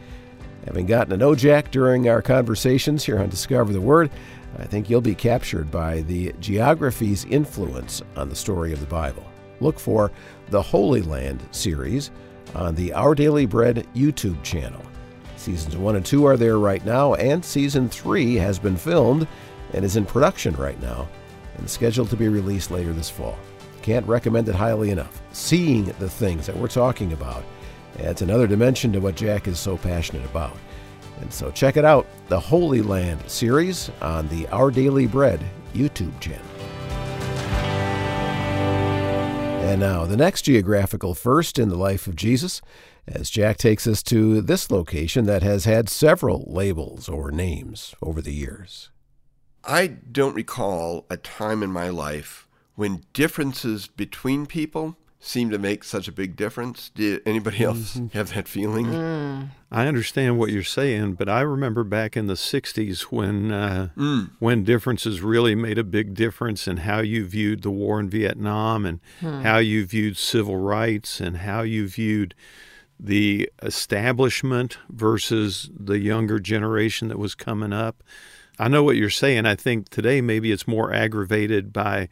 [0.65, 4.10] Having gotten to know Jack during our conversations here on Discover the Word,
[4.58, 9.26] I think you'll be captured by the geography's influence on the story of the Bible.
[9.62, 10.12] Look for
[10.50, 12.12] the Holy Land series
[12.56, 14.82] on the Our Daily Bread YouTube channel.
[15.38, 19.28] Seasons 1 and 2 are there right now, and Season 3 has been filmed
[19.74, 21.08] and is in production right now
[21.58, 23.38] and scheduled to be released later this fall.
[23.82, 25.22] Can't recommend it highly enough.
[25.32, 27.43] Seeing the things that we're talking about
[28.02, 30.58] adds another dimension to what Jack is so passionate about.
[31.22, 36.18] And so check it out, the Holy Land series on the Our Daily Bread YouTube
[36.20, 36.46] channel.
[39.70, 42.62] And now, the next geographical first in the life of Jesus,
[43.08, 48.22] as Jack takes us to this location that has had several labels or names over
[48.22, 48.90] the years.
[49.64, 55.84] I don't recall a time in my life when differences between people seem to make
[55.84, 56.91] such a big difference.
[56.95, 58.08] Did anybody else mm-hmm.
[58.17, 58.88] have that feeling?
[58.88, 59.49] Mm.
[59.71, 64.32] I understand what you're saying, but I remember back in the '60s when uh, mm.
[64.39, 68.86] when differences really made a big difference in how you viewed the war in Vietnam
[68.86, 69.41] and hmm.
[69.41, 72.34] how you viewed civil rights and how you viewed
[72.99, 78.03] the establishment versus the younger generation that was coming up.
[78.58, 79.45] I know what you're saying.
[79.45, 82.10] I think today maybe it's more aggravated by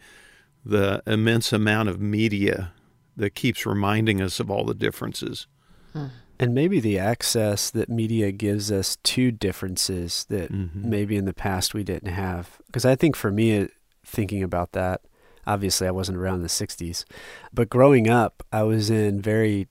[0.63, 2.71] the immense amount of media
[3.17, 5.47] that keeps reminding us of all the differences.
[5.93, 6.07] Hmm.
[6.39, 10.89] And maybe the access that media gives us to differences that mm-hmm.
[10.89, 12.59] maybe in the past we didn't have.
[12.67, 13.67] Because I think for me,
[14.05, 15.01] thinking about that,
[15.47, 17.05] obviously I wasn't around in the 60s,
[17.51, 19.67] but growing up, I was in very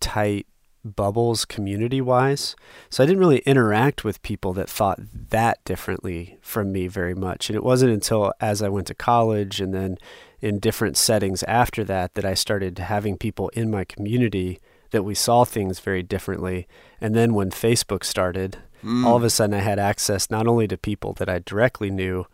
[0.00, 0.46] tight
[0.84, 2.56] bubbles community wise.
[2.90, 4.98] So I didn't really interact with people that thought
[5.30, 7.48] that differently from me very much.
[7.48, 9.98] And it wasn't until as I went to college and then
[10.40, 15.14] in different settings after that that I started having people in my community that we
[15.14, 16.66] saw things very differently.
[17.00, 19.04] And then when Facebook started, mm.
[19.06, 22.26] all of a sudden I had access not only to people that I directly knew,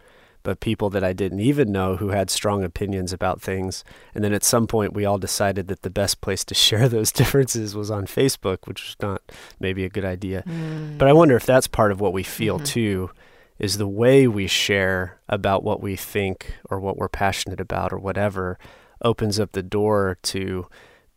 [0.49, 3.85] but people that I didn't even know who had strong opinions about things.
[4.15, 7.13] And then at some point, we all decided that the best place to share those
[7.13, 9.21] differences was on Facebook, which was not
[9.61, 10.43] maybe a good idea.
[10.47, 10.97] Mm.
[10.97, 12.65] But I wonder if that's part of what we feel mm-hmm.
[12.65, 13.11] too
[13.59, 17.99] is the way we share about what we think or what we're passionate about or
[17.99, 18.59] whatever
[19.03, 20.67] opens up the door to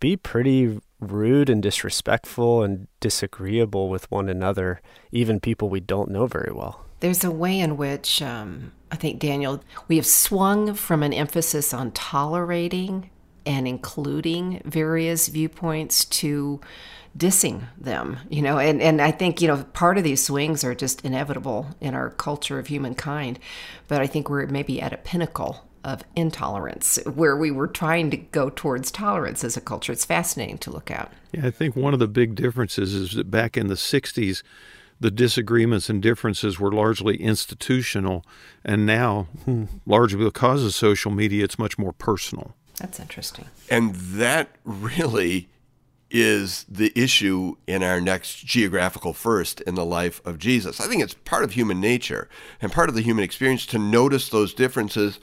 [0.02, 6.28] be pretty rude and disrespectful and disagreeable with one another, even people we don't know
[6.28, 6.86] very well.
[7.02, 11.74] There's a way in which um, I think, Daniel, we have swung from an emphasis
[11.74, 13.10] on tolerating
[13.46, 16.60] and including various viewpoints to
[17.18, 20.76] dissing them, you know, and, and I think, you know, part of these swings are
[20.76, 23.40] just inevitable in our culture of humankind.
[23.88, 28.18] But I think we're maybe at a pinnacle of intolerance where we were trying to
[28.18, 29.92] go towards tolerance as a culture.
[29.92, 31.12] It's fascinating to look at.
[31.32, 34.44] Yeah, I think one of the big differences is that back in the 60s,
[35.02, 38.24] the disagreements and differences were largely institutional.
[38.64, 39.66] And now, hmm.
[39.86, 42.56] largely because of social media, it's much more personal.
[42.78, 43.46] That's interesting.
[43.70, 45.50] And that really
[46.12, 50.80] is the issue in our next geographical first in the life of Jesus.
[50.80, 52.30] I think it's part of human nature
[52.62, 55.20] and part of the human experience to notice those differences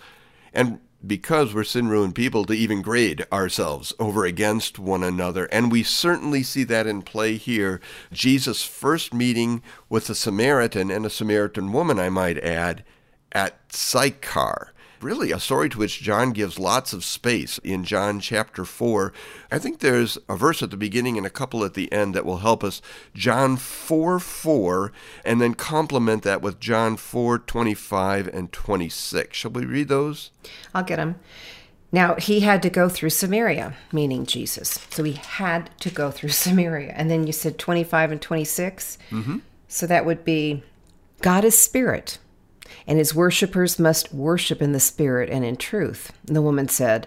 [0.53, 5.46] and because we're sin ruined people to even grade ourselves over against one another.
[5.46, 7.80] And we certainly see that in play here.
[8.12, 12.84] Jesus' first meeting with a Samaritan and a Samaritan woman, I might add,
[13.32, 18.64] at Sychar really a story to which John gives lots of space in John chapter
[18.64, 19.12] 4.
[19.50, 22.24] I think there's a verse at the beginning and a couple at the end that
[22.24, 22.80] will help us.
[23.14, 24.92] John 4 4,
[25.24, 29.37] and then complement that with John 4 25 and 26.
[29.37, 30.30] Shall we read those?
[30.74, 31.16] I'll get them.
[31.90, 34.78] Now, he had to go through Samaria, meaning Jesus.
[34.90, 36.92] So he had to go through Samaria.
[36.94, 38.98] And then you said 25 and 26.
[39.11, 39.38] Mm-hmm.
[39.68, 40.62] So that would be
[41.20, 42.18] God is spirit
[42.88, 46.11] and his worshippers must worship in the Spirit and in truth.
[46.27, 47.07] And the woman said,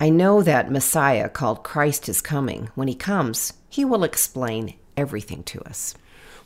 [0.00, 2.70] I know that Messiah called Christ is coming.
[2.74, 5.94] When he comes, he will explain everything to us.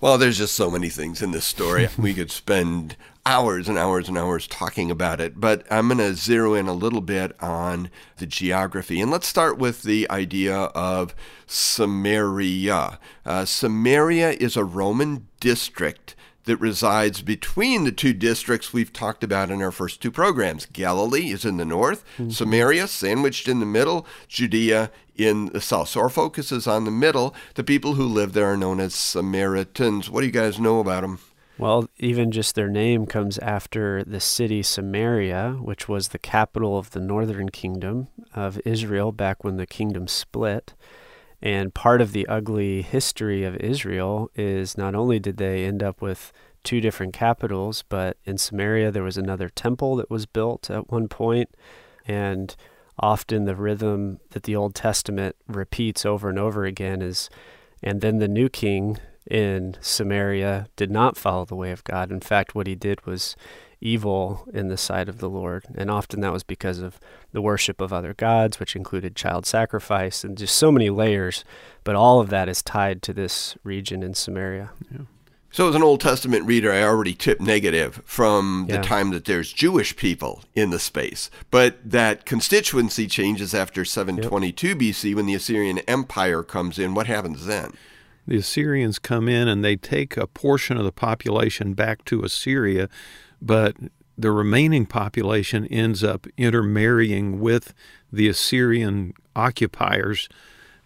[0.01, 1.89] Well, there's just so many things in this story.
[1.97, 6.15] we could spend hours and hours and hours talking about it, but I'm going to
[6.15, 9.01] zero in a little bit on the geography.
[9.01, 11.15] And let's start with the idea of
[11.47, 12.99] Samaria.
[13.25, 19.51] Uh, Samaria is a Roman district that resides between the two districts we've talked about
[19.51, 20.67] in our first two programs.
[20.67, 22.31] Galilee is in the north, mm-hmm.
[22.31, 25.89] Samaria sandwiched in the middle, Judea in the south.
[25.89, 27.35] So our focus is on the middle.
[27.55, 30.11] The people who live there are known as Samaritans.
[30.11, 31.19] What do you guys know about them?
[31.59, 36.91] Well, even just their name comes after the city Samaria, which was the capital of
[36.91, 40.75] the northern kingdom of Israel back when the kingdom split.
[41.43, 46.01] And part of the ugly history of Israel is not only did they end up
[46.01, 46.33] with
[46.63, 51.09] two different capitals, but in Samaria there was another temple that was built at one
[51.09, 51.51] point,
[52.07, 52.55] and
[52.99, 57.29] often the rhythm that the Old Testament repeats over and over again is,
[57.83, 62.13] and then the new king in Samaria did not follow the way of God.
[62.13, 63.35] In fact, what he did was
[63.83, 65.65] evil in the sight of the Lord.
[65.75, 66.99] And often that was because of
[67.33, 71.45] the worship of other gods, which included child sacrifice and just so many layers.
[71.85, 74.71] But all of that is tied to this region in Samaria.
[74.91, 75.03] Yeah.
[75.55, 78.83] So, as an Old Testament reader, I already tipped negative from the yeah.
[78.83, 81.31] time that there's Jewish people in the space.
[81.51, 84.77] But that constituency changes after 722 yep.
[84.79, 86.95] BC when the Assyrian Empire comes in.
[86.95, 87.75] What happens then?
[88.27, 92.89] The Assyrians come in and they take a portion of the population back to Assyria,
[93.43, 93.77] but
[94.17, 97.75] the remaining population ends up intermarrying with
[98.13, 100.29] the Assyrian occupiers.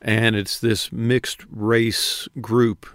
[0.01, 2.87] And it's this mixed race group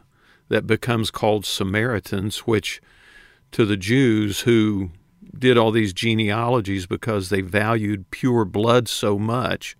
[0.50, 2.82] that becomes called Samaritans, which
[3.52, 4.92] to the Jews who
[5.38, 9.78] did all these genealogies because they valued pure blood so much,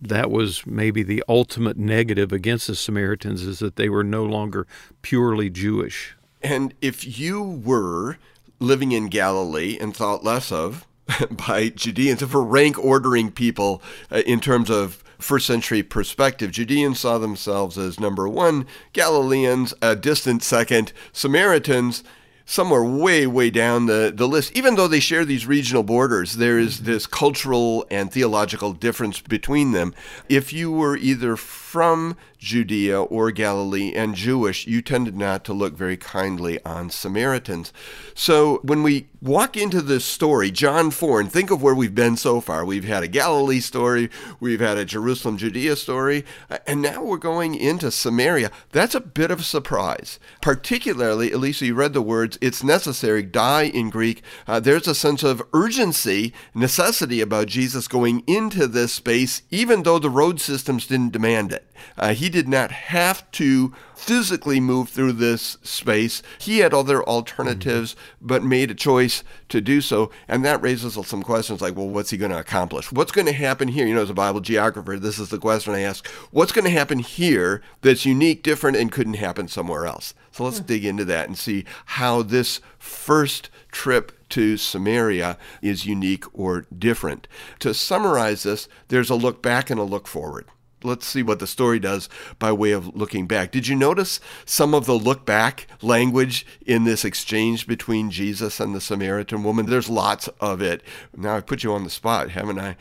[0.00, 4.66] that was maybe the ultimate negative against the Samaritans is that they were no longer
[5.02, 6.16] purely Jewish.
[6.40, 8.18] And if you were
[8.58, 10.86] living in Galilee and thought less of
[11.30, 17.00] by Judeans, if we're rank ordering people uh, in terms of first century perspective, Judeans
[17.00, 22.04] saw themselves as number one, Galileans a distant second, Samaritans
[22.44, 24.56] somewhere way, way down the, the list.
[24.56, 29.72] Even though they share these regional borders, there is this cultural and theological difference between
[29.72, 29.94] them.
[30.30, 35.74] If you were either from Judea or Galilee and Jewish, you tended not to look
[35.74, 37.72] very kindly on Samaritans.
[38.14, 42.16] So when we walk into this story, John 4, and think of where we've been
[42.16, 42.64] so far.
[42.64, 46.24] We've had a Galilee story, we've had a Jerusalem, Judea story,
[46.66, 48.50] and now we're going into Samaria.
[48.70, 50.20] That's a bit of a surprise.
[50.40, 54.22] Particularly, Elisa, you read the words, it's necessary, dei in Greek.
[54.46, 59.98] Uh, there's a sense of urgency, necessity about Jesus going into this space, even though
[59.98, 61.67] the road systems didn't demand it.
[61.96, 66.22] Uh, he did not have to physically move through this space.
[66.38, 70.10] He had other alternatives, but made a choice to do so.
[70.28, 72.92] And that raises some questions like, well, what's he going to accomplish?
[72.92, 73.86] What's going to happen here?
[73.86, 76.06] You know, as a Bible geographer, this is the question I ask.
[76.30, 80.14] What's going to happen here that's unique, different, and couldn't happen somewhere else?
[80.30, 86.24] So let's dig into that and see how this first trip to Samaria is unique
[86.32, 87.26] or different.
[87.60, 90.46] To summarize this, there's a look back and a look forward
[90.82, 92.08] let's see what the story does
[92.38, 93.50] by way of looking back.
[93.50, 98.74] Did you notice some of the look back language in this exchange between Jesus and
[98.74, 99.66] the Samaritan woman?
[99.66, 100.82] There's lots of it.
[101.16, 102.76] Now I put you on the spot, haven't I?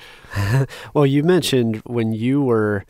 [0.93, 2.85] well, you mentioned when you were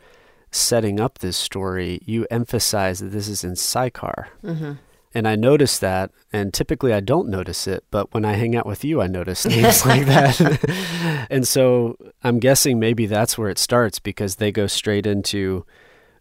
[0.50, 4.28] setting up this story, you emphasized that this is in Sychar.
[4.42, 4.72] Mm-hmm.
[5.18, 8.66] And I notice that, and typically I don't notice it, but when I hang out
[8.66, 11.26] with you, I notice things like that.
[11.28, 15.66] and so I'm guessing maybe that's where it starts because they go straight into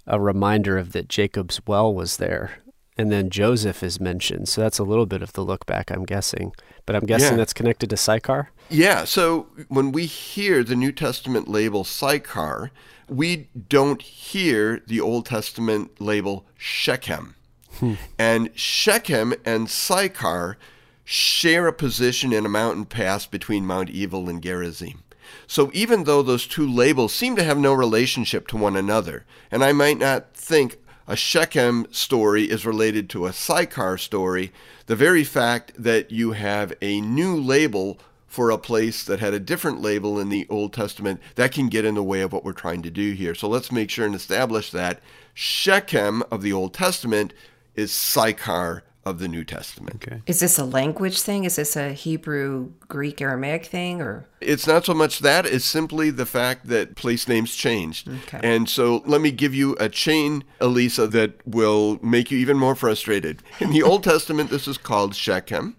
[0.07, 2.53] a reminder of that Jacob's well was there.
[2.97, 4.49] And then Joseph is mentioned.
[4.49, 6.53] So that's a little bit of the look back, I'm guessing.
[6.87, 7.37] But I'm guessing yeah.
[7.37, 8.49] that's connected to Sychar?
[8.67, 9.03] Yeah.
[9.03, 12.71] So when we hear the New Testament label Sychar,
[13.07, 17.35] we don't hear the Old Testament label Shechem.
[17.79, 17.93] Hmm.
[18.17, 20.57] And Shechem and Sychar
[21.03, 25.03] share a position in a mountain pass between Mount Ebal and Gerizim.
[25.45, 29.63] So even though those two labels seem to have no relationship to one another, and
[29.63, 34.51] I might not think a Shechem story is related to a Sychar story,
[34.87, 39.39] the very fact that you have a new label for a place that had a
[39.39, 42.51] different label in the Old Testament, that can get in the way of what we're
[42.51, 43.33] trying to do here.
[43.33, 44.99] So let's make sure and establish that
[45.33, 47.33] Shechem of the Old Testament
[47.77, 50.05] is Sychar of the New Testament.
[50.05, 50.21] Okay.
[50.25, 51.45] Is this a language thing?
[51.45, 56.09] Is this a Hebrew, Greek, Aramaic thing or It's not so much that, it's simply
[56.09, 58.09] the fact that place names changed.
[58.09, 58.41] Okay.
[58.43, 62.75] And so let me give you a chain, Elisa, that will make you even more
[62.75, 63.41] frustrated.
[63.61, 65.77] In the Old Testament this is called Shechem.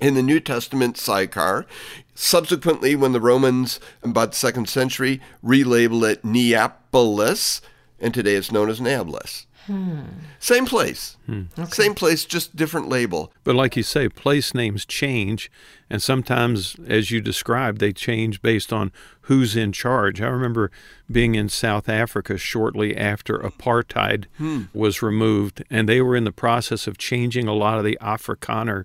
[0.00, 1.66] In the New Testament, Sychar.
[2.14, 7.60] Subsequently, when the Romans, about the second century, relabel it Neapolis,
[7.98, 9.47] and today it's known as Nablus.
[9.68, 10.00] Hmm.
[10.38, 11.18] Same place.
[11.26, 11.42] Hmm.
[11.58, 11.70] Okay.
[11.70, 13.30] Same place, just different label.
[13.44, 15.50] But like you say, place names change.
[15.90, 18.92] And sometimes, as you described, they change based on
[19.22, 20.22] who's in charge.
[20.22, 20.70] I remember
[21.10, 24.62] being in South Africa shortly after apartheid hmm.
[24.72, 28.84] was removed, and they were in the process of changing a lot of the Afrikaner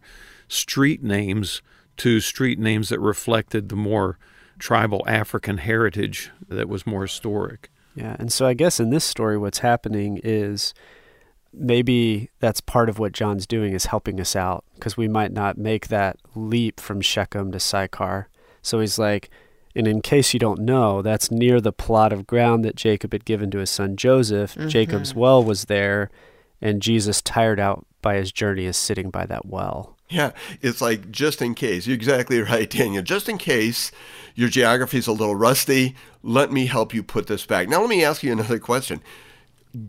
[0.50, 1.62] street names
[1.96, 4.18] to street names that reflected the more
[4.60, 7.70] tribal African heritage that was more historic.
[7.96, 10.74] Yeah, and so I guess in this story, what's happening is
[11.54, 15.58] maybe that's part of what John's doing is helping us out because we might not
[15.58, 18.28] make that leap from Shechem to Sychar.
[18.62, 19.30] So he's like,
[19.76, 23.26] And in case you don't know, that's near the plot of ground that Jacob had
[23.26, 24.56] given to his son Joseph.
[24.56, 24.70] Mm-hmm.
[24.70, 26.10] Jacob's well was there,
[26.62, 29.93] and Jesus, tired out by his journey, is sitting by that well.
[30.14, 31.88] Yeah, it's like just in case.
[31.88, 33.02] You're exactly right, Daniel.
[33.02, 33.92] Just in case
[34.36, 37.68] your geography is a little rusty, let me help you put this back.
[37.68, 39.02] Now, let me ask you another question.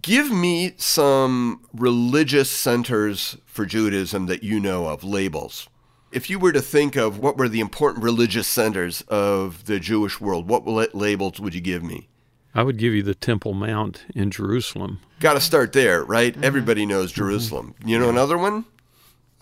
[0.01, 5.69] Give me some religious centers for Judaism that you know of, labels.
[6.11, 10.23] If you were to think of what were the important religious centers of the Jewish
[10.23, 12.09] world, what labels would you give me?
[12.55, 15.01] I would give you the Temple Mount in Jerusalem.
[15.21, 16.33] Got to start there, right?
[16.33, 16.45] Mm-hmm.
[16.45, 17.75] Everybody knows Jerusalem.
[17.81, 17.89] Mm-hmm.
[17.89, 18.13] You know yeah.
[18.13, 18.65] another one?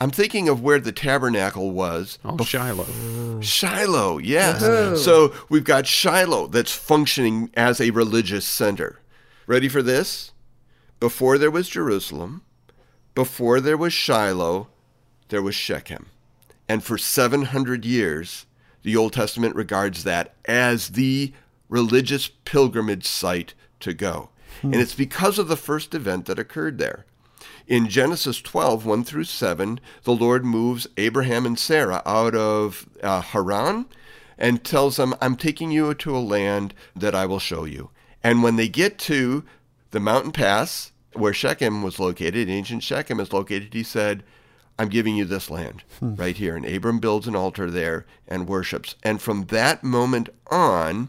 [0.02, 2.18] I'm thinking of where the tabernacle was.
[2.24, 3.40] Oh, bef- Shiloh.
[3.40, 4.60] Shiloh, yes.
[5.04, 8.98] So we've got Shiloh that's functioning as a religious center.
[9.46, 10.32] Ready for this?
[10.98, 12.42] Before there was Jerusalem,
[13.14, 14.66] before there was Shiloh,
[15.28, 16.06] there was Shechem.
[16.68, 18.46] And for 700 years,
[18.82, 21.32] the Old Testament regards that as the
[21.68, 24.30] religious pilgrimage site to go.
[24.62, 24.72] Hmm.
[24.72, 27.06] And it's because of the first event that occurred there.
[27.66, 33.20] In Genesis 12, 1 through 7, the Lord moves Abraham and Sarah out of uh,
[33.20, 33.86] Haran
[34.38, 37.90] and tells them, I'm taking you to a land that I will show you.
[38.22, 39.44] And when they get to
[39.90, 44.24] the mountain pass where Shechem was located, ancient Shechem is located, he said,
[44.78, 46.14] I'm giving you this land hmm.
[46.16, 46.56] right here.
[46.56, 48.96] And Abram builds an altar there and worships.
[49.02, 51.08] And from that moment on,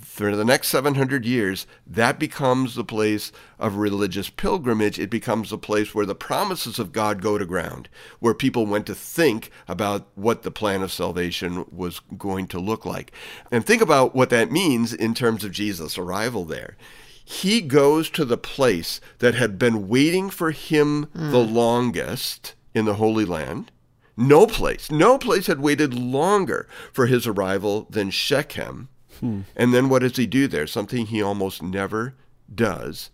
[0.00, 4.98] for the next 700 years, that becomes the place of religious pilgrimage.
[4.98, 7.88] It becomes a place where the promises of God go to ground,
[8.18, 12.84] where people went to think about what the plan of salvation was going to look
[12.84, 13.12] like.
[13.50, 16.76] And think about what that means in terms of Jesus' arrival there.
[17.24, 21.30] He goes to the place that had been waiting for him mm.
[21.30, 23.70] the longest in the Holy Land.
[24.16, 28.88] No place, no place had waited longer for his arrival than Shechem.
[29.22, 29.42] Hmm.
[29.54, 30.66] And then what does he do there?
[30.66, 32.14] Something he almost never
[32.52, 33.10] does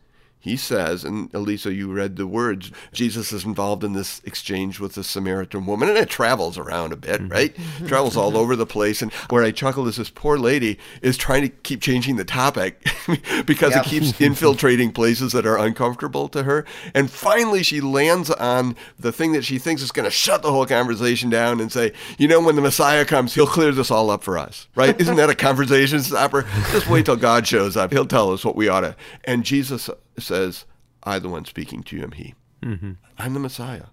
[0.48, 4.94] he says, and Elisa, you read the words, Jesus is involved in this exchange with
[4.94, 7.32] the Samaritan woman, and it travels around a bit, mm-hmm.
[7.32, 7.56] right?
[7.86, 9.02] travels all over the place.
[9.02, 12.86] And where I chuckle is this poor lady is trying to keep changing the topic
[13.46, 16.64] because it keeps infiltrating places that are uncomfortable to her.
[16.94, 20.52] And finally, she lands on the thing that she thinks is going to shut the
[20.52, 24.10] whole conversation down and say, you know, when the Messiah comes, he'll clear this all
[24.10, 24.98] up for us, right?
[25.00, 26.46] Isn't that a conversation stopper?
[26.70, 27.92] Just wait till God shows up.
[27.92, 28.96] He'll tell us what we ought to.
[29.24, 29.90] And Jesus
[30.22, 30.64] says,
[31.02, 32.34] I, the one speaking to you, am He.
[32.62, 32.92] Mm-hmm.
[33.18, 33.86] I'm the Messiah.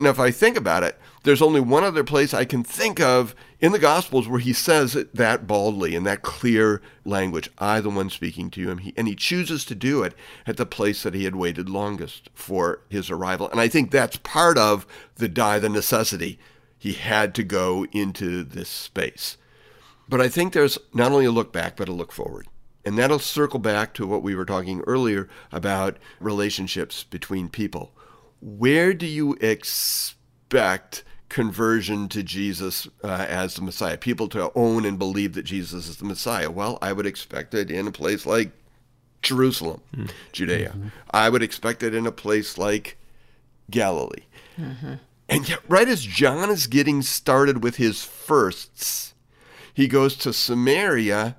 [0.00, 3.34] Now, if I think about it, there's only one other place I can think of
[3.58, 7.90] in the Gospels where he says it that baldly in that clear language I, the
[7.90, 8.94] one speaking to you, am He.
[8.96, 10.14] And he chooses to do it
[10.46, 13.50] at the place that he had waited longest for his arrival.
[13.50, 16.38] And I think that's part of the dei, the necessity.
[16.78, 19.36] He had to go into this space.
[20.08, 22.46] But I think there's not only a look back, but a look forward.
[22.88, 27.92] And that'll circle back to what we were talking earlier about relationships between people.
[28.40, 33.98] Where do you expect conversion to Jesus uh, as the Messiah?
[33.98, 36.50] People to own and believe that Jesus is the Messiah?
[36.50, 38.52] Well, I would expect it in a place like
[39.20, 40.06] Jerusalem, mm-hmm.
[40.32, 40.70] Judea.
[40.70, 40.88] Mm-hmm.
[41.10, 42.96] I would expect it in a place like
[43.70, 44.24] Galilee.
[44.58, 44.94] Mm-hmm.
[45.28, 49.12] And yet, right as John is getting started with his firsts,
[49.74, 51.36] he goes to Samaria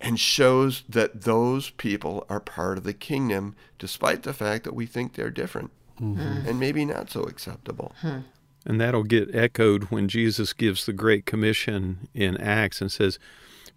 [0.00, 4.86] and shows that those people are part of the kingdom, despite the fact that we
[4.86, 5.70] think they're different
[6.00, 6.48] mm-hmm.
[6.48, 7.92] and maybe not so acceptable.
[8.00, 8.20] Hmm.
[8.64, 13.18] And that'll get echoed when Jesus gives the Great Commission in Acts and says,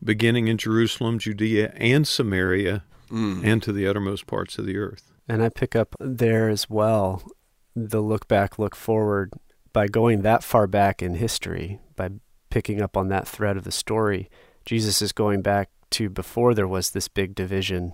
[0.04, 3.46] beginning in Jerusalem, Judea, and Samaria, mm.
[3.46, 5.12] and to the uttermost parts of the earth.
[5.30, 7.24] And I pick up there as well
[7.76, 9.32] the look back, look forward
[9.72, 12.10] by going that far back in history, by
[12.50, 14.30] picking up on that thread of the story.
[14.66, 17.94] Jesus is going back to before there was this big division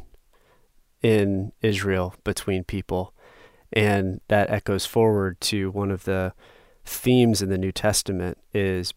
[1.01, 3.13] in Israel between people.
[3.73, 6.33] And that echoes forward to one of the
[6.85, 8.93] themes in the New Testament is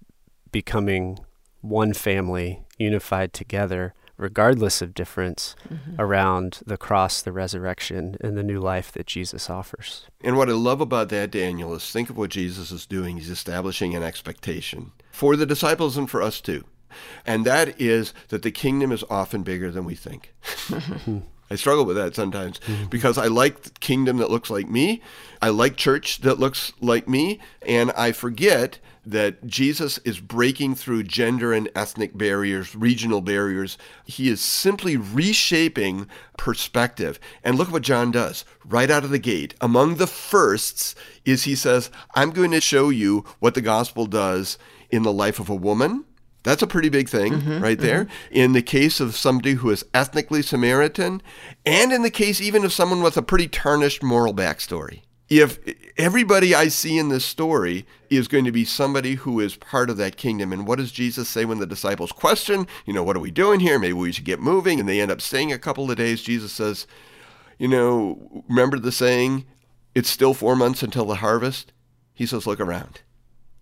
[0.53, 1.19] becoming
[1.61, 5.99] one family unified together regardless of difference mm-hmm.
[5.99, 10.07] around the cross, the resurrection, and the new life that Jesus offers.
[10.23, 13.17] And what I love about that, Daniel, is think of what Jesus is doing.
[13.17, 16.65] He's establishing an expectation for the disciples and for us too.
[17.27, 20.35] And that is that the kingdom is often bigger than we think.
[21.51, 22.87] I struggle with that sometimes mm-hmm.
[22.87, 25.03] because I like kingdom that looks like me.
[25.43, 27.41] I like church that looks like me.
[27.67, 33.79] And I forget that Jesus is breaking through gender and ethnic barriers, regional barriers.
[34.05, 37.19] He is simply reshaping perspective.
[37.43, 39.55] And look what John does right out of the gate.
[39.61, 40.95] Among the firsts
[41.25, 44.57] is he says, I'm going to show you what the gospel does
[44.91, 46.05] in the life of a woman
[46.43, 48.07] That's a pretty big thing Mm-hmm, right there.
[48.31, 51.23] In the case of somebody who is ethnically Samaritan,
[51.67, 55.03] and in the case even of someone with a pretty tarnished moral backstory.
[55.29, 55.61] If
[55.97, 59.97] everybody I see in this story is going to be somebody who is part of
[59.99, 63.21] that kingdom, and what does Jesus say when the disciples question, you know, what are
[63.21, 63.79] we doing here?
[63.79, 64.81] Maybe we should get moving.
[64.81, 66.23] And they end up staying a couple of days.
[66.23, 66.87] Jesus says,
[67.59, 69.45] you know, remember the saying,
[69.95, 71.73] it's still four months until the harvest?
[72.13, 73.03] He says, look around.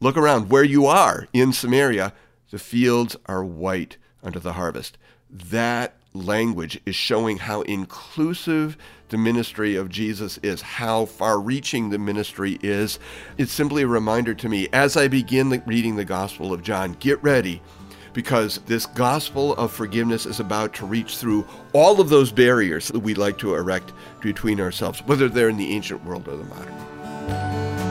[0.00, 2.14] Look around where you are in Samaria.
[2.50, 4.98] The fields are white unto the harvest.
[5.30, 8.76] That language is showing how inclusive
[9.10, 12.98] the ministry of Jesus is, how far reaching the ministry is.
[13.36, 16.94] It's simply a reminder to me as I begin the, reading the Gospel of John,
[16.94, 17.62] get ready
[18.12, 23.00] because this gospel of forgiveness is about to reach through all of those barriers that
[23.00, 27.87] we like to erect between ourselves, whether they're in the ancient world or the modern.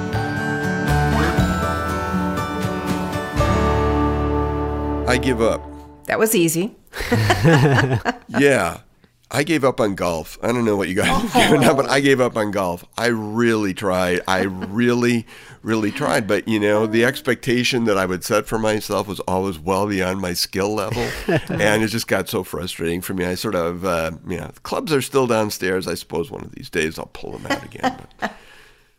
[5.08, 5.64] I give up.
[6.06, 6.76] That was easy.
[8.40, 8.82] Yeah.
[9.30, 10.38] I gave up on golf.
[10.42, 12.86] I don't know what you guys have given up, but I gave up on golf.
[12.98, 14.22] I really tried.
[14.26, 15.26] I really,
[15.64, 16.28] really tried.
[16.28, 20.22] But, you know, the expectation that I would set for myself was always well beyond
[20.22, 21.06] my skill level.
[21.50, 23.26] and it just got so frustrating for me.
[23.26, 25.88] I sort of, uh, yeah, the clubs are still downstairs.
[25.88, 28.00] I suppose one of these days I'll pull them out again.
[28.20, 28.34] But,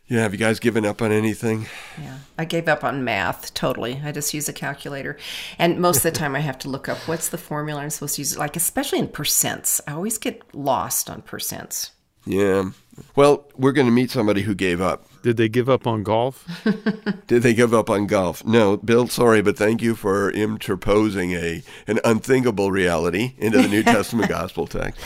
[0.09, 1.67] yeah, have you guys given up on anything?
[2.01, 4.01] Yeah, I gave up on math totally.
[4.03, 5.17] I just use a calculator,
[5.57, 8.15] and most of the time I have to look up what's the formula I'm supposed
[8.15, 8.37] to use.
[8.37, 11.91] Like especially in percents, I always get lost on percents.
[12.25, 12.71] Yeah.
[13.15, 15.08] Well, we're going to meet somebody who gave up.
[15.21, 16.47] Did they give up on golf?
[17.27, 18.45] Did they give up on golf?
[18.45, 23.83] No, Bill, sorry, but thank you for interposing a an unthinkable reality into the New
[23.95, 25.01] Testament gospel text.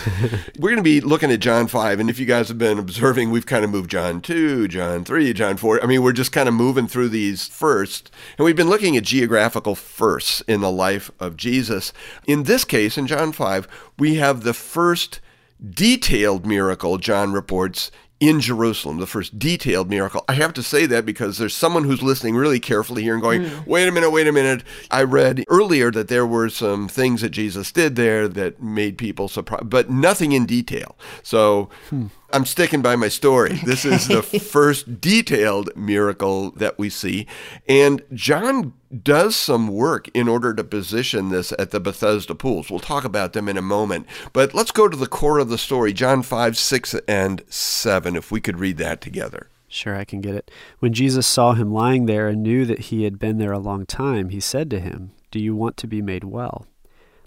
[0.60, 3.32] We're going to be looking at John 5, and if you guys have been observing,
[3.32, 5.84] we've kind of moved John 2, John 3, John 4.
[5.84, 9.04] I mean, we're just kind of moving through these first, and we've been looking at
[9.04, 11.92] geographical firsts in the life of Jesus.
[12.28, 15.20] In this case, in John 5, we have the first
[15.64, 17.90] detailed miracle John reports
[18.28, 20.24] in Jerusalem, the first detailed miracle.
[20.28, 23.44] I have to say that because there's someone who's listening really carefully here and going,
[23.44, 23.68] mm.
[23.68, 24.64] wait a minute, wait a minute.
[24.92, 29.28] I read earlier that there were some things that Jesus did there that made people
[29.28, 30.98] surprised, but nothing in detail.
[31.22, 32.08] So hmm.
[32.34, 33.60] I'm sticking by my story.
[33.64, 37.28] This is the first detailed miracle that we see.
[37.70, 38.74] And John
[39.04, 42.72] does some work in order to position this at the Bethesda pools.
[42.72, 44.08] We'll talk about them in a moment.
[44.34, 48.32] But let's go to the core of the story John 5, 6, and 7, if
[48.32, 49.48] we could read that together.
[49.68, 50.50] Sure, I can get it.
[50.80, 53.86] When Jesus saw him lying there and knew that he had been there a long
[53.86, 56.66] time, he said to him, Do you want to be made well?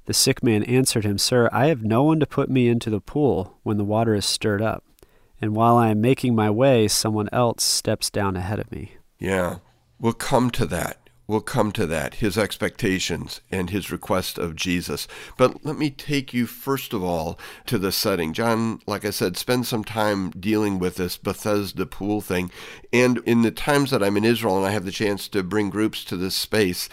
[0.07, 3.01] The sick man answered him, Sir, I have no one to put me into the
[3.01, 4.83] pool when the water is stirred up.
[5.41, 8.93] And while I am making my way, someone else steps down ahead of me.
[9.19, 9.59] Yeah,
[10.01, 11.07] we'll come to that.
[11.29, 15.09] We'll come to that, his expectations and his request of Jesus.
[15.37, 18.33] But let me take you, first of all, to the setting.
[18.33, 22.53] John, like I said, spend some time dealing with this Bethesda pool thing.
[22.93, 25.69] And in the times that I'm in Israel and I have the chance to bring
[25.69, 26.89] groups to this space,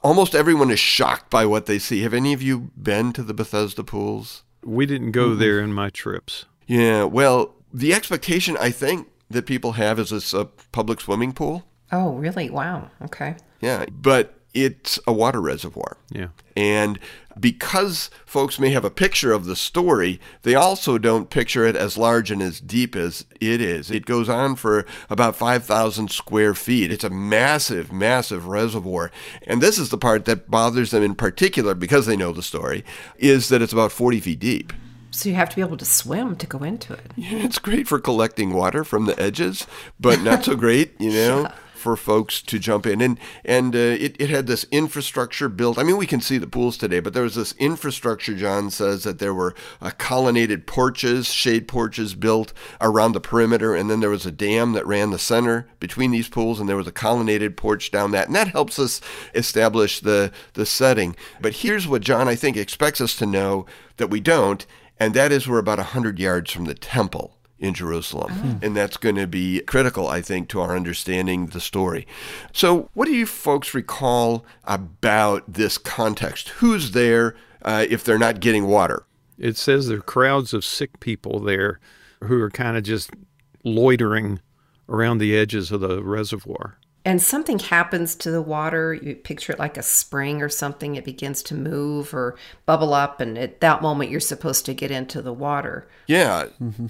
[0.00, 2.02] almost everyone is shocked by what they see.
[2.02, 4.44] Have any of you been to the Bethesda pools?
[4.62, 5.40] We didn't go mm-hmm.
[5.40, 6.44] there in my trips.
[6.68, 11.64] Yeah, well, the expectation I think that people have is it's a public swimming pool.
[11.90, 12.50] Oh, really?
[12.50, 12.90] Wow.
[13.02, 13.36] Okay.
[13.60, 15.96] Yeah, but it's a water reservoir.
[16.10, 16.28] Yeah.
[16.56, 16.98] And
[17.40, 21.96] because folks may have a picture of the story, they also don't picture it as
[21.96, 23.90] large and as deep as it is.
[23.90, 26.92] It goes on for about 5,000 square feet.
[26.92, 29.10] It's a massive, massive reservoir.
[29.46, 32.84] And this is the part that bothers them in particular because they know the story,
[33.16, 34.74] is that it's about 40 feet deep.
[35.12, 37.12] So you have to be able to swim to go into it.
[37.16, 39.66] Yeah, it's great for collecting water from the edges,
[40.00, 43.02] but not so great, you know, for folks to jump in.
[43.02, 45.78] And and uh, it, it had this infrastructure built.
[45.78, 48.34] I mean, we can see the pools today, but there was this infrastructure.
[48.34, 53.90] John says that there were uh, colonnaded porches, shade porches built around the perimeter, and
[53.90, 56.86] then there was a dam that ran the center between these pools, and there was
[56.86, 59.02] a colonnaded porch down that, and that helps us
[59.34, 61.14] establish the the setting.
[61.42, 63.66] But here's what John, I think, expects us to know
[63.98, 64.64] that we don't
[65.02, 68.58] and that is we're about 100 yards from the temple in Jerusalem.
[68.62, 72.06] And that's going to be critical, I think, to our understanding the story.
[72.52, 76.48] So, what do you folks recall about this context?
[76.50, 79.04] Who's there uh, if they're not getting water?
[79.38, 81.80] It says there are crowds of sick people there
[82.24, 83.10] who are kind of just
[83.64, 84.40] loitering
[84.88, 86.78] around the edges of the reservoir.
[87.04, 88.94] And something happens to the water.
[88.94, 90.94] You picture it like a spring or something.
[90.94, 93.20] It begins to move or bubble up.
[93.20, 96.46] And at that moment, you're supposed to get into the water Yeah.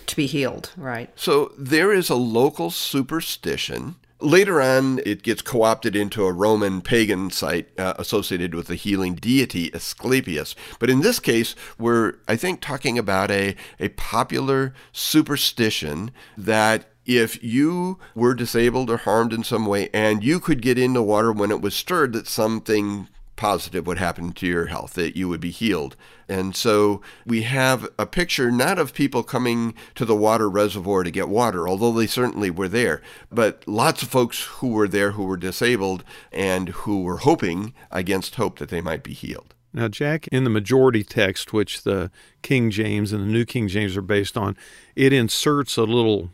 [0.06, 1.10] to be healed, right?
[1.16, 6.80] So, there is a local superstition Later on, it gets co opted into a Roman
[6.80, 10.54] pagan site uh, associated with the healing deity Asclepius.
[10.78, 17.42] But in this case, we're, I think, talking about a, a popular superstition that if
[17.42, 21.32] you were disabled or harmed in some way and you could get in the water
[21.32, 25.40] when it was stirred, that something positive would happen to your health, that you would
[25.40, 25.96] be healed.
[26.28, 31.10] And so we have a picture not of people coming to the water reservoir to
[31.10, 35.24] get water, although they certainly were there, but lots of folks who were there who
[35.24, 39.54] were disabled and who were hoping against hope that they might be healed.
[39.74, 42.10] Now, Jack, in the majority text, which the
[42.42, 44.56] King James and the New King James are based on,
[44.94, 46.30] it inserts a little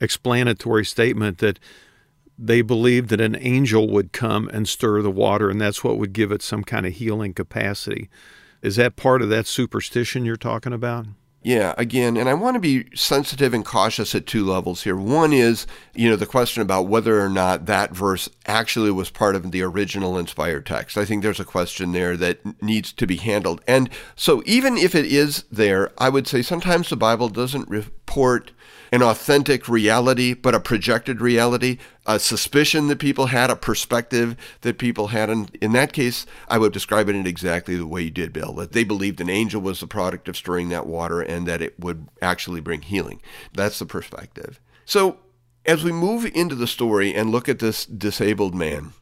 [0.00, 1.58] explanatory statement that
[2.38, 6.12] they believed that an angel would come and stir the water, and that's what would
[6.12, 8.08] give it some kind of healing capacity.
[8.62, 11.06] Is that part of that superstition you're talking about?
[11.42, 14.96] Yeah, again, and I want to be sensitive and cautious at two levels here.
[14.96, 19.36] One is, you know, the question about whether or not that verse actually was part
[19.36, 20.98] of the original inspired text.
[20.98, 23.62] I think there's a question there that needs to be handled.
[23.68, 28.50] And so, even if it is there, I would say sometimes the Bible doesn't report
[28.92, 34.78] an authentic reality, but a projected reality, a suspicion that people had, a perspective that
[34.78, 35.30] people had.
[35.30, 38.52] And in that case, I would describe it in exactly the way you did, Bill,
[38.54, 41.78] that they believed an angel was the product of stirring that water and that it
[41.78, 43.20] would actually bring healing.
[43.52, 44.60] That's the perspective.
[44.84, 45.18] So
[45.66, 48.92] as we move into the story and look at this disabled man,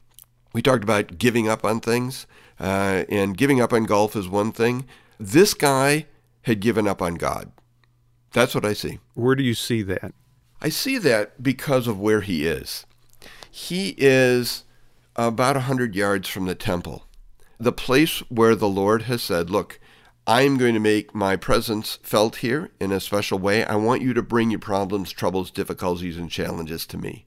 [0.52, 2.26] we talked about giving up on things,
[2.58, 4.86] uh, and giving up on golf is one thing.
[5.20, 6.06] This guy
[6.42, 7.52] had given up on God.
[8.36, 8.98] That's what I see.
[9.14, 10.12] Where do you see that?
[10.60, 12.84] I see that because of where he is.
[13.50, 14.64] He is
[15.16, 17.06] about a 100 yards from the temple,
[17.58, 19.80] the place where the Lord has said, Look,
[20.26, 23.64] I'm going to make my presence felt here in a special way.
[23.64, 27.24] I want you to bring your problems, troubles, difficulties, and challenges to me.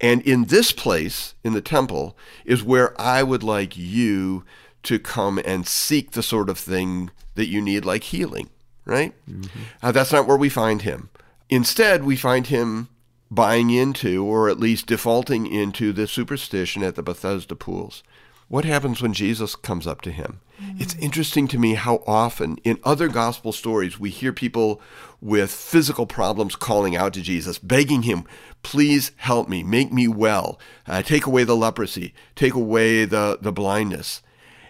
[0.00, 4.44] And in this place, in the temple, is where I would like you
[4.82, 8.50] to come and seek the sort of thing that you need, like healing
[8.88, 9.14] right?
[9.30, 9.60] Mm-hmm.
[9.82, 11.10] Uh, that's not where we find him.
[11.48, 12.88] Instead, we find him
[13.30, 18.02] buying into, or at least defaulting into, the superstition at the Bethesda pools.
[18.48, 20.40] What happens when Jesus comes up to him?
[20.60, 20.80] Mm-hmm.
[20.80, 24.80] It's interesting to me how often in other gospel stories we hear people
[25.20, 28.24] with physical problems calling out to Jesus, begging him,
[28.62, 33.52] please help me, make me well, uh, take away the leprosy, take away the, the
[33.52, 34.22] blindness.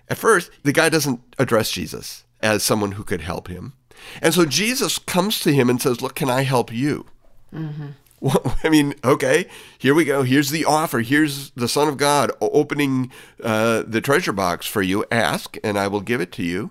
[0.09, 3.75] At first, the guy doesn't address Jesus as someone who could help him.
[4.23, 7.07] And so Jesus comes to him and says, Look, can I help you?
[7.53, 7.89] Mm-hmm.
[8.21, 9.47] Well, I mean, okay,
[9.79, 10.23] here we go.
[10.23, 11.01] Here's the offer.
[11.01, 13.11] Here's the Son of God opening
[13.43, 15.05] uh, the treasure box for you.
[15.11, 16.71] Ask, and I will give it to you.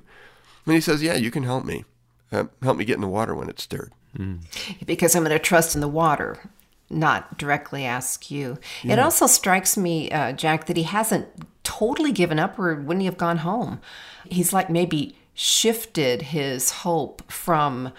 [0.65, 1.85] And he says, Yeah, you can help me.
[2.31, 3.93] Uh, help me get in the water when it's stirred.
[4.17, 4.41] Mm.
[4.85, 6.49] Because I'm going to trust in the water,
[6.89, 8.57] not directly ask you.
[8.83, 8.93] Yeah.
[8.93, 11.27] It also strikes me, uh, Jack, that he hasn't
[11.63, 13.79] totally given up, or wouldn't he have gone home?
[14.25, 17.93] He's like maybe shifted his hope from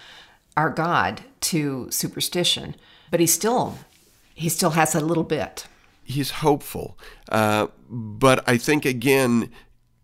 [0.57, 2.74] our God to superstition,
[3.12, 3.78] but he still
[4.34, 5.66] he still has a little bit.
[6.03, 6.99] He's hopeful,
[7.30, 9.53] uh, but I think again,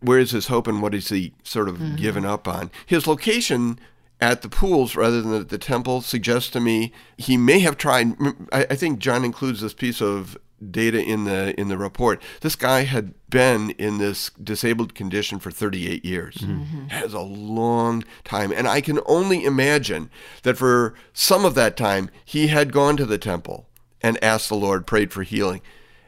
[0.00, 1.96] where is his hope and what is he sort of mm-hmm.
[1.96, 2.70] given up on?
[2.86, 3.80] His location
[4.20, 8.14] at the pools rather than at the temple suggests to me he may have tried.
[8.52, 10.38] I think John includes this piece of
[10.70, 12.22] data in the in the report.
[12.40, 16.36] This guy had been in this disabled condition for 38 years.
[16.36, 16.86] Mm-hmm.
[16.86, 20.10] Has a long time, and I can only imagine
[20.42, 23.68] that for some of that time he had gone to the temple
[24.00, 25.62] and asked the Lord, prayed for healing,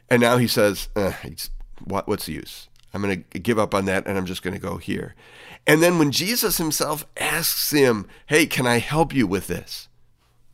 [0.08, 1.12] and now he says, eh,
[1.84, 2.06] "What?
[2.06, 2.68] What's the use?
[2.94, 5.14] I'm going to give up on that, and I'm just going to go here."
[5.66, 9.88] And then when Jesus himself asks him, "Hey, can I help you with this?"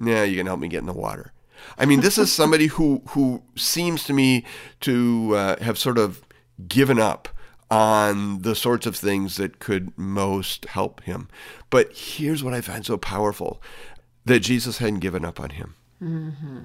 [0.01, 1.33] Yeah, you can help me get in the water.
[1.79, 4.45] I mean, this is somebody who who seems to me
[4.81, 6.23] to uh, have sort of
[6.69, 7.29] given up
[7.71, 11.29] on the sorts of things that could most help him.
[11.71, 13.63] But here's what I find so powerful:
[14.25, 15.75] that Jesus hadn't given up on him.
[16.03, 16.59] Mm-hmm.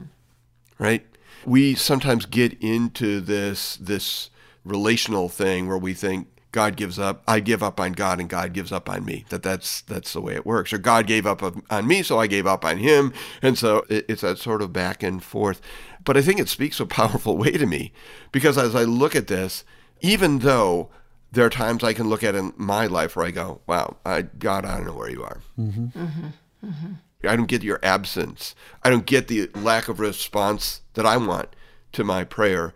[0.79, 1.05] Right?
[1.45, 4.29] We sometimes get into this this
[4.63, 8.53] relational thing where we think God gives up, I give up on God, and God
[8.53, 9.25] gives up on me.
[9.29, 10.71] That that's that's the way it works.
[10.73, 14.21] Or God gave up on me, so I gave up on Him, and so it's
[14.21, 15.61] that sort of back and forth.
[16.03, 17.91] But I think it speaks a powerful way to me
[18.31, 19.63] because as I look at this,
[20.01, 20.89] even though
[21.31, 24.21] there are times I can look at in my life where I go, "Wow, I,
[24.21, 25.85] God, I don't know where you are." Mm-hmm.
[25.87, 26.27] Mm-hmm.
[26.65, 26.93] Mm-hmm.
[27.27, 28.55] I don't get your absence.
[28.83, 31.55] I don't get the lack of response that I want
[31.93, 32.73] to my prayer.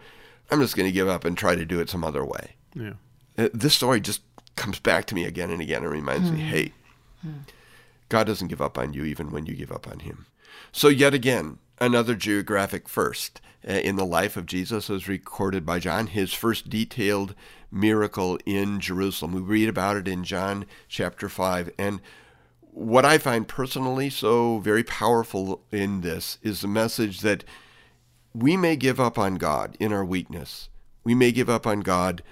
[0.50, 2.56] I'm just going to give up and try to do it some other way.
[2.76, 2.94] Yeah.
[3.38, 4.22] Uh, this story just
[4.56, 6.34] comes back to me again and again and reminds mm.
[6.34, 6.48] me, hmm.
[6.48, 6.74] hey,
[7.26, 7.34] mm.
[8.10, 10.26] God doesn't give up on you even when you give up on Him.
[10.72, 15.80] So yet again, another geographic first uh, in the life of Jesus as recorded by
[15.80, 17.36] John, his first detailed
[17.72, 19.34] miracle in Jerusalem.
[19.34, 21.72] We read about it in John chapter 5.
[21.78, 22.02] And
[22.62, 27.44] what I find personally so very powerful in this is the message that
[28.34, 30.70] we may give up on God in our weakness.
[31.04, 32.24] We may give up on God,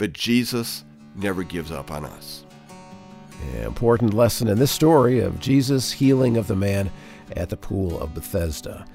[0.00, 0.82] but Jesus
[1.14, 2.46] never gives up on us.
[3.52, 6.90] An important lesson in this story of Jesus' healing of the man
[7.36, 8.86] at the pool of Bethesda.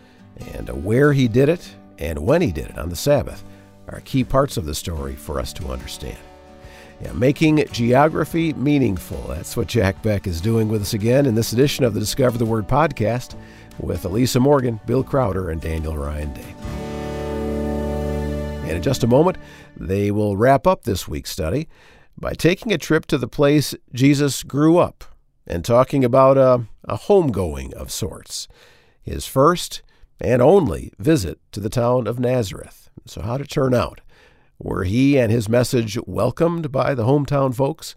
[0.54, 3.44] And where he did it and when he did it on the Sabbath
[3.88, 6.18] are key parts of the story for us to understand.
[7.00, 9.22] Yeah, making geography meaningful.
[9.28, 12.40] That's what Jack Beck is doing with us again in this edition of the Discover
[12.40, 13.36] the Word podcast
[13.80, 16.85] with Elisa Morgan, Bill Crowder, and Daniel Ryan Day.
[18.66, 19.38] And in just a moment,
[19.78, 21.70] they will wrap up this week's study
[22.18, 25.04] by taking a trip to the place Jesus grew up
[25.46, 28.48] and talking about a, a homegoing of sorts,
[29.04, 29.84] his first
[30.20, 32.90] and only visit to the town of Nazareth.
[33.06, 34.02] So, how did it turn out?
[34.58, 37.96] Were he and his message welcomed by the hometown folks?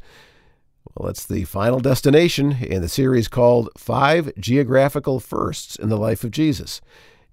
[0.95, 6.25] Well, it's the final destination in the series called Five Geographical Firsts in the Life
[6.25, 6.83] of Jesus.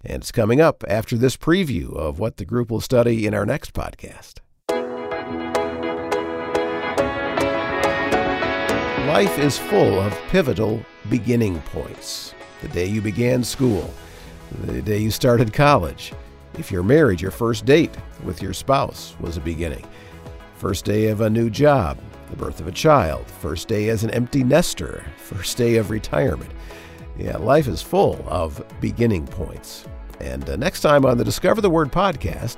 [0.08, 3.46] And it's coming up after this preview of what the group will study in our
[3.46, 4.36] next podcast.
[9.08, 12.36] Life is full of pivotal beginning points.
[12.62, 13.92] The day you began school,
[14.62, 16.14] the day you started college.
[16.60, 19.88] If you're married, your first date with your spouse was a beginning.
[20.58, 21.98] First day of a new job,
[22.30, 26.52] the birth of a child, first day as an empty nester, first day of retirement.
[27.18, 29.86] Yeah, life is full of beginning points.
[30.20, 32.58] And uh, next time on the Discover the Word podcast,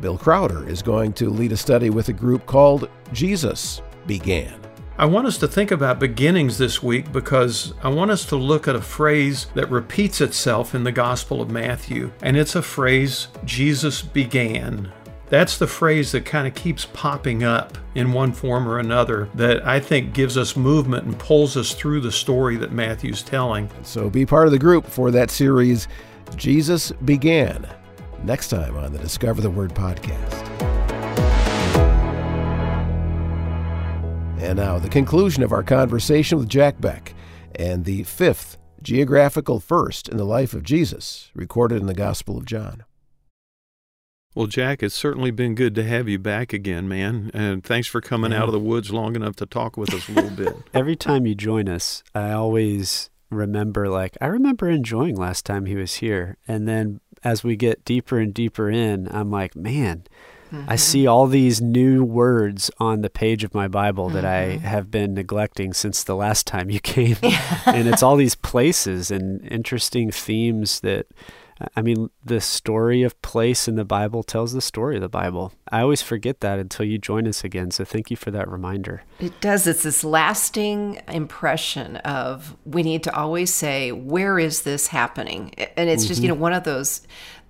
[0.00, 4.60] Bill Crowder is going to lead a study with a group called Jesus Began.
[5.00, 8.66] I want us to think about beginnings this week because I want us to look
[8.66, 13.28] at a phrase that repeats itself in the Gospel of Matthew, and it's a phrase
[13.44, 14.92] Jesus began.
[15.28, 19.64] That's the phrase that kind of keeps popping up in one form or another that
[19.64, 23.70] I think gives us movement and pulls us through the story that Matthew's telling.
[23.82, 25.86] So be part of the group for that series,
[26.36, 27.68] Jesus Began,
[28.22, 30.48] next time on the Discover the Word podcast.
[34.40, 37.14] And now, the conclusion of our conversation with Jack Beck
[37.56, 42.44] and the fifth geographical first in the life of Jesus, recorded in the Gospel of
[42.44, 42.84] John.
[44.34, 47.30] Well, Jack, it's certainly been good to have you back again, man.
[47.34, 48.42] And thanks for coming yeah.
[48.42, 50.56] out of the woods long enough to talk with us a little bit.
[50.74, 55.76] Every time you join us, I always remember, like, I remember enjoying last time he
[55.76, 56.36] was here.
[56.46, 60.04] And then as we get deeper and deeper in, I'm like, man,
[60.52, 60.70] Mm-hmm.
[60.70, 64.14] I see all these new words on the page of my Bible mm-hmm.
[64.14, 64.66] that I mm-hmm.
[64.66, 67.16] have been neglecting since the last time you came.
[67.66, 71.06] and it's all these places and interesting themes that
[71.74, 75.52] I mean, the story of place in the Bible tells the story of the Bible.
[75.70, 77.70] I always forget that until you join us again.
[77.70, 79.02] So thank you for that reminder.
[79.18, 79.66] It does.
[79.66, 85.52] It's this lasting impression of we need to always say, where is this happening?
[85.76, 86.08] And it's mm-hmm.
[86.08, 87.02] just, you know, one of those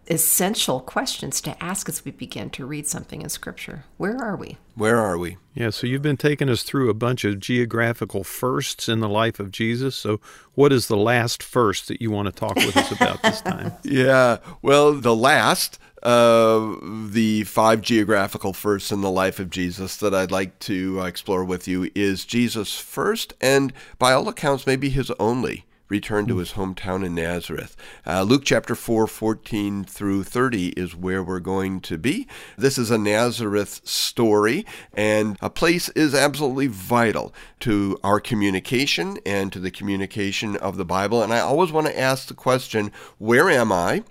[0.09, 3.84] essential questions to ask as we begin to read something in Scripture.
[3.96, 4.56] Where are we?
[4.74, 5.36] Where are we?
[5.54, 9.38] Yeah, so you've been taking us through a bunch of geographical firsts in the life
[9.38, 9.96] of Jesus.
[9.96, 10.20] So,
[10.54, 13.72] what is the last first that you want to talk with us about this time?
[13.82, 20.14] Yeah, well, the last of the five geographical firsts in the life of Jesus that
[20.14, 24.90] I'd like to uh, explore with you is Jesus' first and, by all accounts, maybe
[24.90, 26.41] his only returned to hmm.
[26.41, 27.76] his hometown in Nazareth.
[28.07, 32.26] Uh, Luke chapter 4, 14 through 30 is where we're going to be.
[32.57, 39.53] This is a Nazareth story, and a place is absolutely vital to our communication and
[39.53, 41.22] to the communication of the Bible.
[41.22, 44.05] And I always want to ask the question where am I?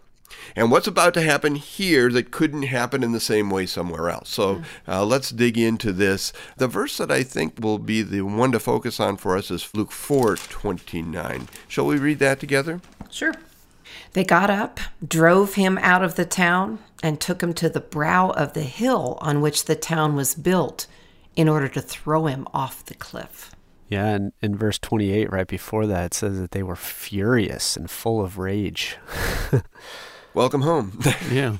[0.55, 4.30] And what's about to happen here that couldn't happen in the same way somewhere else.
[4.30, 4.63] So hmm.
[4.88, 6.34] uh, let's dig into this.
[6.57, 9.69] The verse that I think will be the one to focus on for us is
[9.73, 11.47] Luke 4 29.
[11.67, 12.82] Shall we read that together?
[13.09, 13.34] Sure.
[14.13, 18.32] They got up, drove him out of the town, and took him to the brow
[18.32, 20.88] of the hill on which the town was built
[21.36, 23.55] in order to throw him off the cliff.
[23.89, 27.89] Yeah, and in verse 28, right before that, it says that they were furious and
[27.89, 28.97] full of rage.
[30.38, 30.99] welcome home.
[31.31, 31.57] yeah.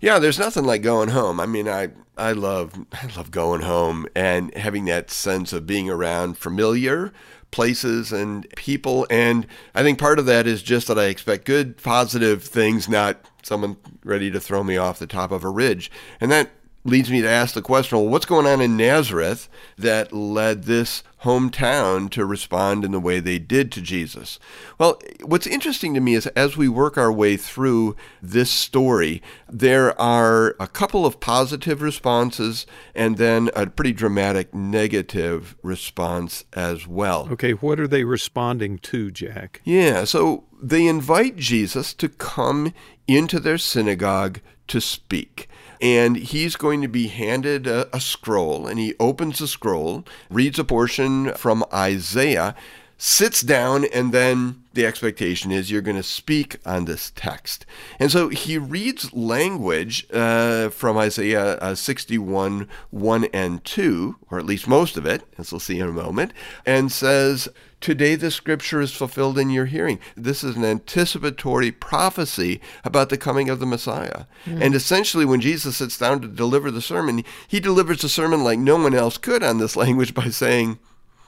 [0.00, 1.40] Yeah, there's nothing like going home.
[1.40, 5.90] I mean, I I love I love going home and having that sense of being
[5.90, 7.12] around familiar
[7.50, 11.76] places and people and I think part of that is just that I expect good
[11.82, 15.90] positive things, not someone ready to throw me off the top of a ridge.
[16.20, 16.50] And that
[16.86, 21.02] leads me to ask the question well, what's going on in Nazareth that led this
[21.22, 24.38] hometown to respond in the way they did to Jesus?
[24.78, 29.98] Well, what's interesting to me is as we work our way through this story, there
[30.00, 37.28] are a couple of positive responses and then a pretty dramatic negative response as well.
[37.32, 39.60] Okay, what are they responding to, Jack?
[39.64, 42.72] Yeah, so they invite Jesus to come
[43.08, 45.48] into their synagogue to speak
[45.80, 50.58] and he's going to be handed a, a scroll, and he opens the scroll, reads
[50.58, 52.54] a portion from Isaiah,
[52.98, 57.66] sits down, and then the expectation is you're going to speak on this text.
[57.98, 64.46] And so he reads language uh, from Isaiah uh, 61, 1 and 2, or at
[64.46, 66.32] least most of it, as we'll see in a moment,
[66.64, 67.48] and says,
[67.80, 69.98] Today the scripture is fulfilled in your hearing.
[70.16, 74.24] This is an anticipatory prophecy about the coming of the Messiah.
[74.44, 74.62] Mm.
[74.62, 78.58] And essentially, when Jesus sits down to deliver the sermon, he delivers the sermon like
[78.58, 80.78] no one else could on this language by saying,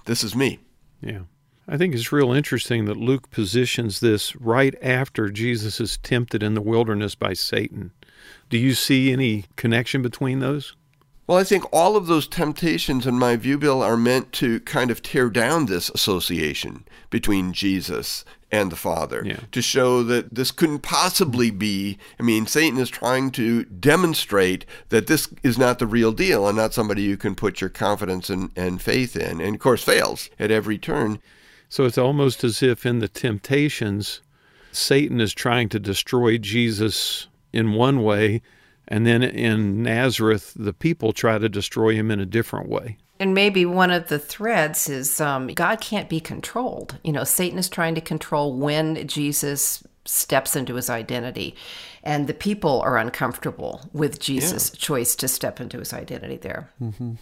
[0.06, 0.60] This is me.
[1.00, 1.22] Yeah.
[1.70, 6.54] I think it's real interesting that Luke positions this right after Jesus is tempted in
[6.54, 7.92] the wilderness by Satan.
[8.48, 10.74] Do you see any connection between those?
[11.28, 14.90] Well, I think all of those temptations, in my view, Bill, are meant to kind
[14.90, 19.40] of tear down this association between Jesus and the Father yeah.
[19.52, 21.98] to show that this couldn't possibly be.
[22.18, 26.56] I mean, Satan is trying to demonstrate that this is not the real deal and
[26.56, 30.30] not somebody you can put your confidence and, and faith in, and of course fails
[30.38, 31.18] at every turn.
[31.68, 34.22] So it's almost as if in the temptations,
[34.72, 38.40] Satan is trying to destroy Jesus in one way
[38.88, 42.96] and then in Nazareth, the people try to destroy him in a different way.
[43.20, 46.98] And maybe one of the threads is um, God can't be controlled.
[47.04, 51.54] You know, Satan is trying to control when Jesus steps into his identity.
[52.02, 54.78] And the people are uncomfortable with Jesus' yeah.
[54.78, 56.70] choice to step into his identity there.
[56.80, 57.14] Mm-hmm.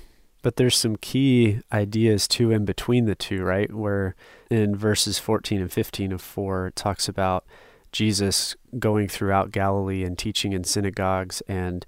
[0.43, 3.73] But there's some key ideas too in between the two, right?
[3.73, 4.15] Where
[4.49, 7.45] in verses 14 and 15 of 4, it talks about
[7.97, 11.87] Jesus going throughout Galilee and teaching in synagogues, and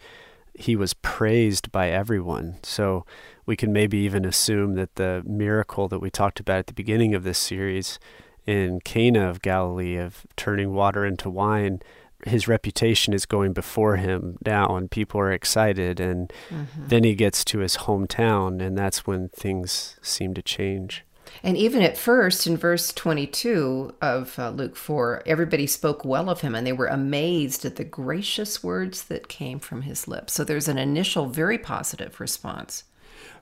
[0.54, 2.56] he was praised by everyone.
[2.62, 3.04] So
[3.44, 7.14] we can maybe even assume that the miracle that we talked about at the beginning
[7.14, 7.98] of this series
[8.46, 11.82] in Cana of Galilee of turning water into wine,
[12.24, 16.00] his reputation is going before him now, and people are excited.
[16.00, 16.88] And mm-hmm.
[16.88, 21.04] then he gets to his hometown, and that's when things seem to change.
[21.42, 26.40] And even at first, in verse 22 of uh, Luke 4, everybody spoke well of
[26.40, 30.34] him and they were amazed at the gracious words that came from his lips.
[30.34, 32.84] So there's an initial, very positive response.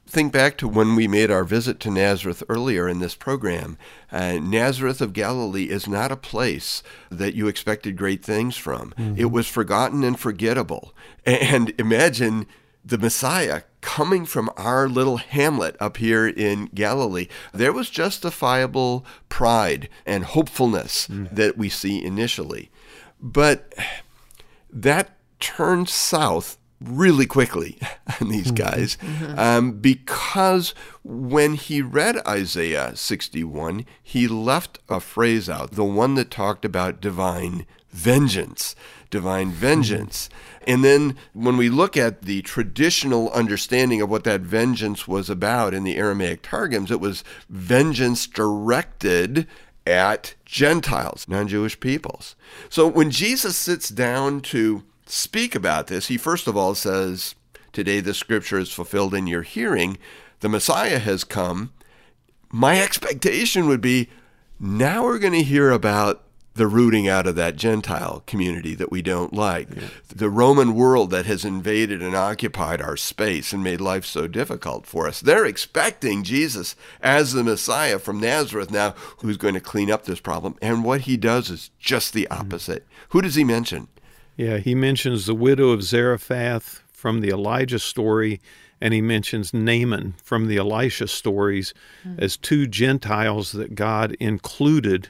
[0.09, 3.76] Think back to when we made our visit to Nazareth earlier in this program.
[4.12, 8.95] Uh, Nazareth of Galilee is not a place that you expected great things from.
[8.97, 9.20] Mm-hmm.
[9.20, 10.95] It was forgotten and forgettable.
[11.24, 12.47] And imagine
[12.84, 19.89] the Messiah coming from our little hamlet up here in Galilee, there was justifiable pride
[20.05, 21.30] and hopefulness mm.
[21.30, 22.68] that we see initially.
[23.20, 23.72] But
[24.68, 27.78] that turned south really quickly
[28.20, 28.57] on these mm-hmm.
[28.57, 29.39] guys mm-hmm.
[29.39, 30.74] um, because
[31.05, 37.01] when he read Isaiah 61, he left a phrase out, the one that talked about
[37.01, 38.74] divine vengeance
[39.11, 40.28] divine vengeance.
[40.66, 45.74] And then when we look at the traditional understanding of what that vengeance was about
[45.74, 49.46] in the Aramaic Targums, it was vengeance directed
[49.86, 52.34] at Gentiles, non Jewish peoples.
[52.68, 57.34] So when Jesus sits down to speak about this, he first of all says,
[57.72, 59.98] Today the scripture is fulfilled in your hearing.
[60.40, 61.72] The Messiah has come.
[62.50, 64.09] My expectation would be
[64.59, 66.26] now we're going to hear about
[66.57, 69.88] the rooting out of that Gentile community that we don't like, yeah.
[70.14, 74.86] the Roman world that has invaded and occupied our space and made life so difficult
[74.86, 75.20] for us.
[75.20, 80.20] They're expecting Jesus as the Messiah from Nazareth now who's going to clean up this
[80.20, 80.57] problem.
[80.61, 82.40] And what he does is just the mm-hmm.
[82.40, 82.84] opposite.
[82.84, 83.07] Mm-hmm.
[83.11, 83.88] Who does he mention?
[84.36, 88.40] Yeah, he mentions the widow of Zarephath from the Elijah story
[88.80, 91.72] and he mentions Naaman from the Elisha stories
[92.07, 92.22] mm-hmm.
[92.22, 95.09] as two Gentiles that God included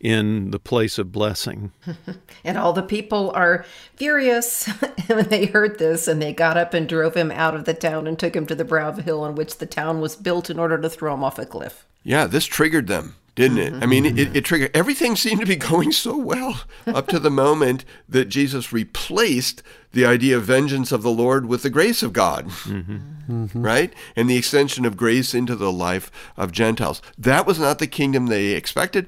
[0.00, 1.72] in the place of blessing.
[2.44, 3.64] and all the people are
[3.96, 4.66] furious
[5.06, 8.06] when they heard this, and they got up and drove him out of the town
[8.06, 10.50] and took him to the brow of a hill on which the town was built
[10.50, 11.84] in order to throw him off a cliff.
[12.04, 13.74] Yeah, this triggered them, didn't it?
[13.82, 17.30] I mean, it, it triggered everything seemed to be going so well up to the
[17.30, 22.12] moment that Jesus replaced the idea of vengeance of the Lord with the grace of
[22.12, 22.98] God, mm-hmm.
[23.28, 23.62] Mm-hmm.
[23.62, 23.92] right?
[24.14, 27.02] And the extension of grace into the life of Gentiles.
[27.16, 29.06] That was not the kingdom they expected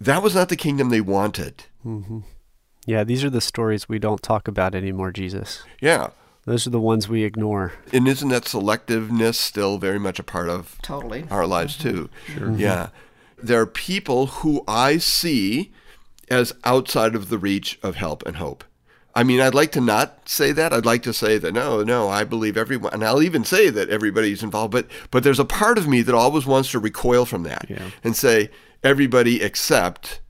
[0.00, 1.64] that was not the kingdom they wanted.
[1.84, 2.20] Mm-hmm.
[2.86, 5.62] Yeah, these are the stories we don't talk about anymore, Jesus.
[5.80, 6.08] Yeah.
[6.44, 7.72] Those are the ones we ignore.
[7.92, 11.24] And isn't that selectiveness still very much a part of Totally.
[11.28, 12.08] our lives too?
[12.32, 12.52] Sure.
[12.52, 12.90] Yeah.
[13.42, 15.72] There are people who I see
[16.30, 18.62] as outside of the reach of help and hope.
[19.14, 20.72] I mean, I'd like to not say that.
[20.72, 23.88] I'd like to say that no, no, I believe everyone, and I'll even say that
[23.88, 24.72] everybody's involved.
[24.72, 27.90] But but there's a part of me that always wants to recoil from that Yeah.
[28.04, 28.50] and say
[28.82, 30.20] everybody except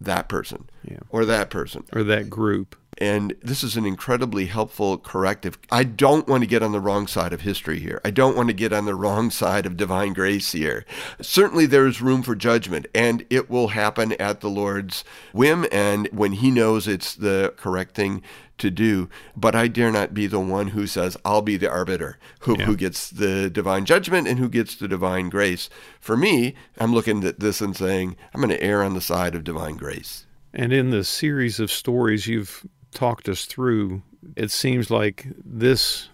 [0.00, 0.98] that person Yeah.
[1.10, 1.84] or that person.
[1.92, 2.76] or that group.
[2.98, 5.58] And this is an incredibly helpful corrective.
[5.70, 8.00] I don't want to get on the wrong side of history here.
[8.04, 10.84] I don't want to get on the wrong side of divine grace here.
[11.20, 16.06] Certainly, there is room for judgment, and it will happen at the Lord's whim and
[16.12, 18.22] when He knows it's the correct thing
[18.62, 19.08] to do.
[19.36, 22.64] But I dare not be the one who says, I'll be the arbiter who, Yeah.
[22.64, 25.68] who gets the divine judgment and who gets the divine grace.
[26.00, 29.34] For me, I'm looking at this and saying, I'm going to err on the side
[29.34, 30.26] of divine grace.
[30.54, 34.02] And in the series of stories you've talked us through,
[34.36, 36.08] it seems like this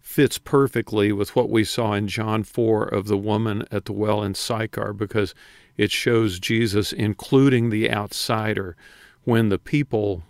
[0.00, 4.22] fits perfectly with what we saw in John 4 of the woman at the well
[4.22, 5.34] in Sychar because
[5.76, 8.76] it shows Jesus including the outsider
[9.24, 10.22] when the people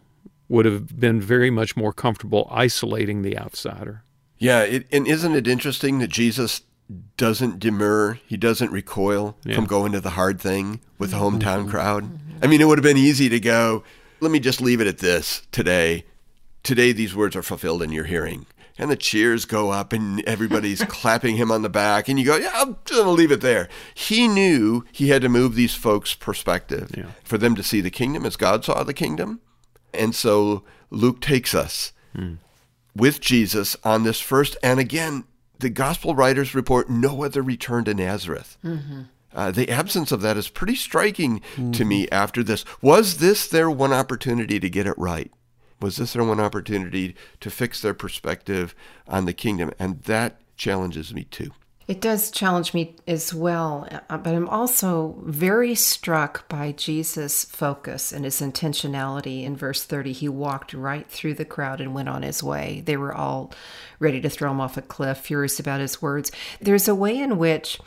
[0.52, 4.04] would have been very much more comfortable isolating the outsider.
[4.36, 6.60] Yeah, it, and isn't it interesting that Jesus
[7.16, 9.54] doesn't demur, he doesn't recoil Yeah.
[9.54, 11.38] from going to the hard thing with the mm-hmm.
[11.38, 11.70] hometown mm-hmm.
[11.70, 12.04] crowd?
[12.04, 12.44] Mm-hmm.
[12.44, 13.82] I mean, it would have been easy to go,
[14.20, 16.04] let me just leave it at this today.
[16.62, 18.44] Today, these words are fulfilled in your hearing.
[18.76, 22.08] And the cheers go up, and everybody's clapping him on the back.
[22.08, 23.70] And you go, Yeah, I'm just going to leave it there.
[23.94, 27.12] He knew he had to move these folks' perspective Yeah.
[27.24, 29.40] for them to see the kingdom as God saw the kingdom.
[29.94, 32.34] And so Luke takes us hmm.
[32.94, 34.56] with Jesus on this first.
[34.62, 35.24] And again,
[35.58, 38.58] the gospel writers report no other return to Nazareth.
[38.64, 39.02] Mm-hmm.
[39.34, 41.88] Uh, the absence of that is pretty striking to mm-hmm.
[41.88, 42.64] me after this.
[42.82, 45.32] Was this their one opportunity to get it right?
[45.80, 48.74] Was this their one opportunity to fix their perspective
[49.08, 49.72] on the kingdom?
[49.78, 51.52] And that challenges me too.
[51.88, 58.12] It does challenge me as well, uh, but I'm also very struck by Jesus' focus
[58.12, 59.42] and his intentionality.
[59.44, 62.82] In verse 30, he walked right through the crowd and went on his way.
[62.84, 63.52] They were all
[63.98, 66.30] ready to throw him off a cliff, furious about his words.
[66.60, 67.80] There's a way in which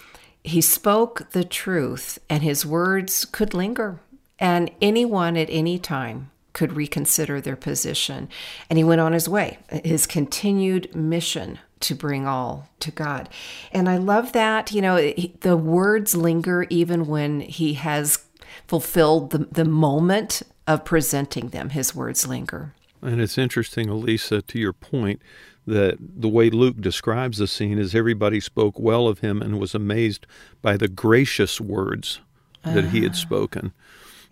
[0.44, 4.00] he spoke the truth, and his words could linger,
[4.38, 8.30] and anyone at any time could reconsider their position.
[8.70, 13.30] And he went on his way, his continued mission to bring all to God.
[13.72, 18.26] And I love that, you know, the words linger even when he has
[18.68, 21.70] fulfilled the, the moment of presenting them.
[21.70, 22.74] His words linger.
[23.02, 25.22] And it's interesting, Elisa, to your point,
[25.68, 29.76] that the way Luke describes the scene is everybody spoke well of him and was
[29.76, 30.26] amazed
[30.62, 32.20] by the gracious words
[32.64, 33.16] that he had ah.
[33.16, 33.74] spoken.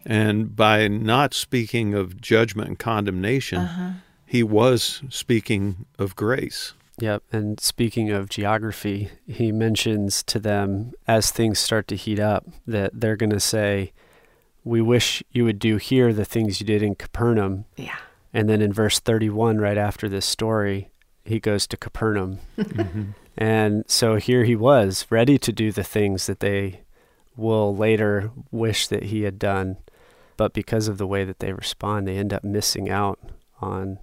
[0.06, 3.92] And by not speaking of judgment and condemnation, uh-huh.
[4.26, 6.74] he was speaking of grace.
[7.00, 7.24] Yep.
[7.32, 12.92] And speaking of geography, he mentions to them as things start to heat up that
[12.94, 13.94] they're going to say,
[14.64, 17.66] We wish you would do here the things you did in Capernaum.
[17.76, 17.98] Yeah.
[18.34, 20.90] And then in verse 31, right after this story,
[21.26, 22.40] he goes to Capernaum.
[22.58, 23.04] Mm-hmm.
[23.36, 26.82] And so here he was, ready to do the things that they
[27.36, 29.78] will later wish that he had done.
[30.38, 33.20] But because of the way that they respond, they end up missing out
[33.60, 34.00] on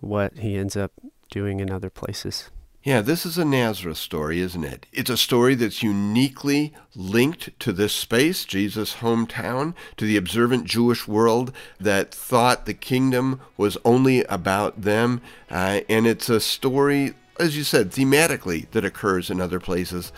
[0.00, 0.92] what he ends up
[1.34, 2.48] doing in other places.
[2.84, 4.86] Yeah, this is a Nazareth story, isn't it?
[4.92, 11.08] It's a story that's uniquely linked to this space, Jesus' hometown, to the observant Jewish
[11.08, 15.22] world that thought the kingdom was only about them.
[15.50, 20.12] Uh, and it's a story, as you said, thematically that occurs in other places.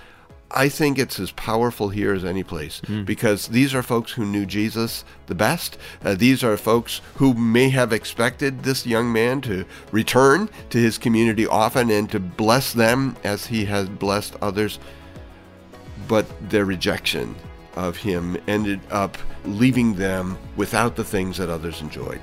[0.50, 4.46] I think it's as powerful here as any place because these are folks who knew
[4.46, 5.76] Jesus the best.
[6.04, 10.98] Uh, these are folks who may have expected this young man to return to his
[10.98, 14.78] community often and to bless them as he has blessed others.
[16.06, 17.34] But their rejection
[17.74, 22.20] of him ended up leaving them without the things that others enjoyed.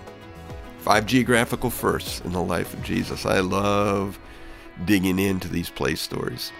[0.80, 3.26] Five geographical firsts in the life of Jesus.
[3.26, 4.18] I love
[4.86, 6.52] digging into these place stories.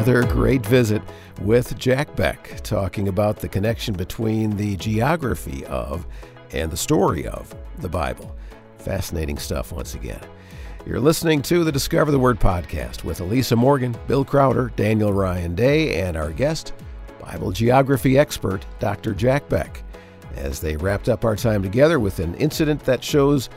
[0.00, 1.02] Another great visit
[1.42, 6.06] with Jack Beck, talking about the connection between the geography of
[6.52, 8.34] and the story of the Bible.
[8.78, 10.22] Fascinating stuff once again.
[10.86, 15.54] You're listening to the Discover the Word podcast with Elisa Morgan, Bill Crowder, Daniel Ryan
[15.54, 16.72] Day, and our guest,
[17.20, 19.12] Bible geography expert Dr.
[19.12, 19.82] Jack Beck,
[20.34, 23.50] as they wrapped up our time together with an incident that shows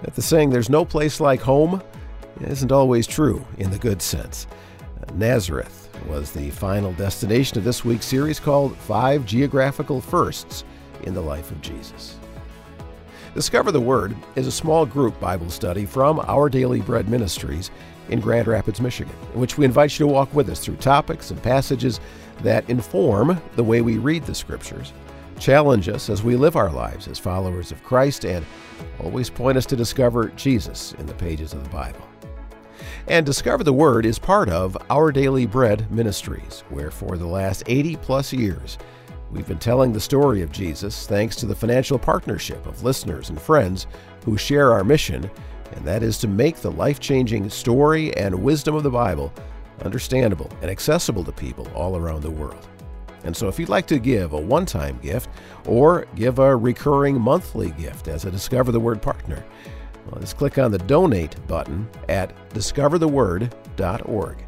[0.00, 1.82] that the saying, there's no place like home,
[2.40, 4.46] isn't always true in the good sense.
[5.14, 10.64] Nazareth was the final destination of this week's series called Five Geographical Firsts
[11.02, 12.16] in the Life of Jesus.
[13.34, 17.70] Discover the Word is a small group Bible study from Our Daily Bread Ministries
[18.08, 21.30] in Grand Rapids, Michigan, in which we invite you to walk with us through topics
[21.30, 22.00] and passages
[22.42, 24.92] that inform the way we read the Scriptures,
[25.38, 28.44] challenge us as we live our lives as followers of Christ, and
[28.98, 32.09] always point us to discover Jesus in the pages of the Bible.
[33.10, 37.64] And Discover the Word is part of Our Daily Bread Ministries, where for the last
[37.66, 38.78] 80 plus years,
[39.32, 43.40] we've been telling the story of Jesus thanks to the financial partnership of listeners and
[43.40, 43.88] friends
[44.24, 45.28] who share our mission,
[45.72, 49.32] and that is to make the life changing story and wisdom of the Bible
[49.84, 52.68] understandable and accessible to people all around the world.
[53.24, 55.30] And so, if you'd like to give a one time gift
[55.66, 59.44] or give a recurring monthly gift as a Discover the Word partner,
[60.06, 64.44] well, just click on the donate button at discovertheword.org.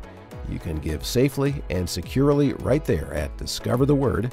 [0.49, 4.33] You can give safely and securely right there at discovertheword.org.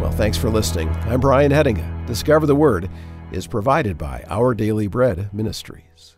[0.00, 0.88] Well, thanks for listening.
[1.06, 2.06] I'm Brian Hedinga.
[2.06, 2.90] Discover the Word
[3.32, 6.16] is provided by Our Daily Bread Ministries.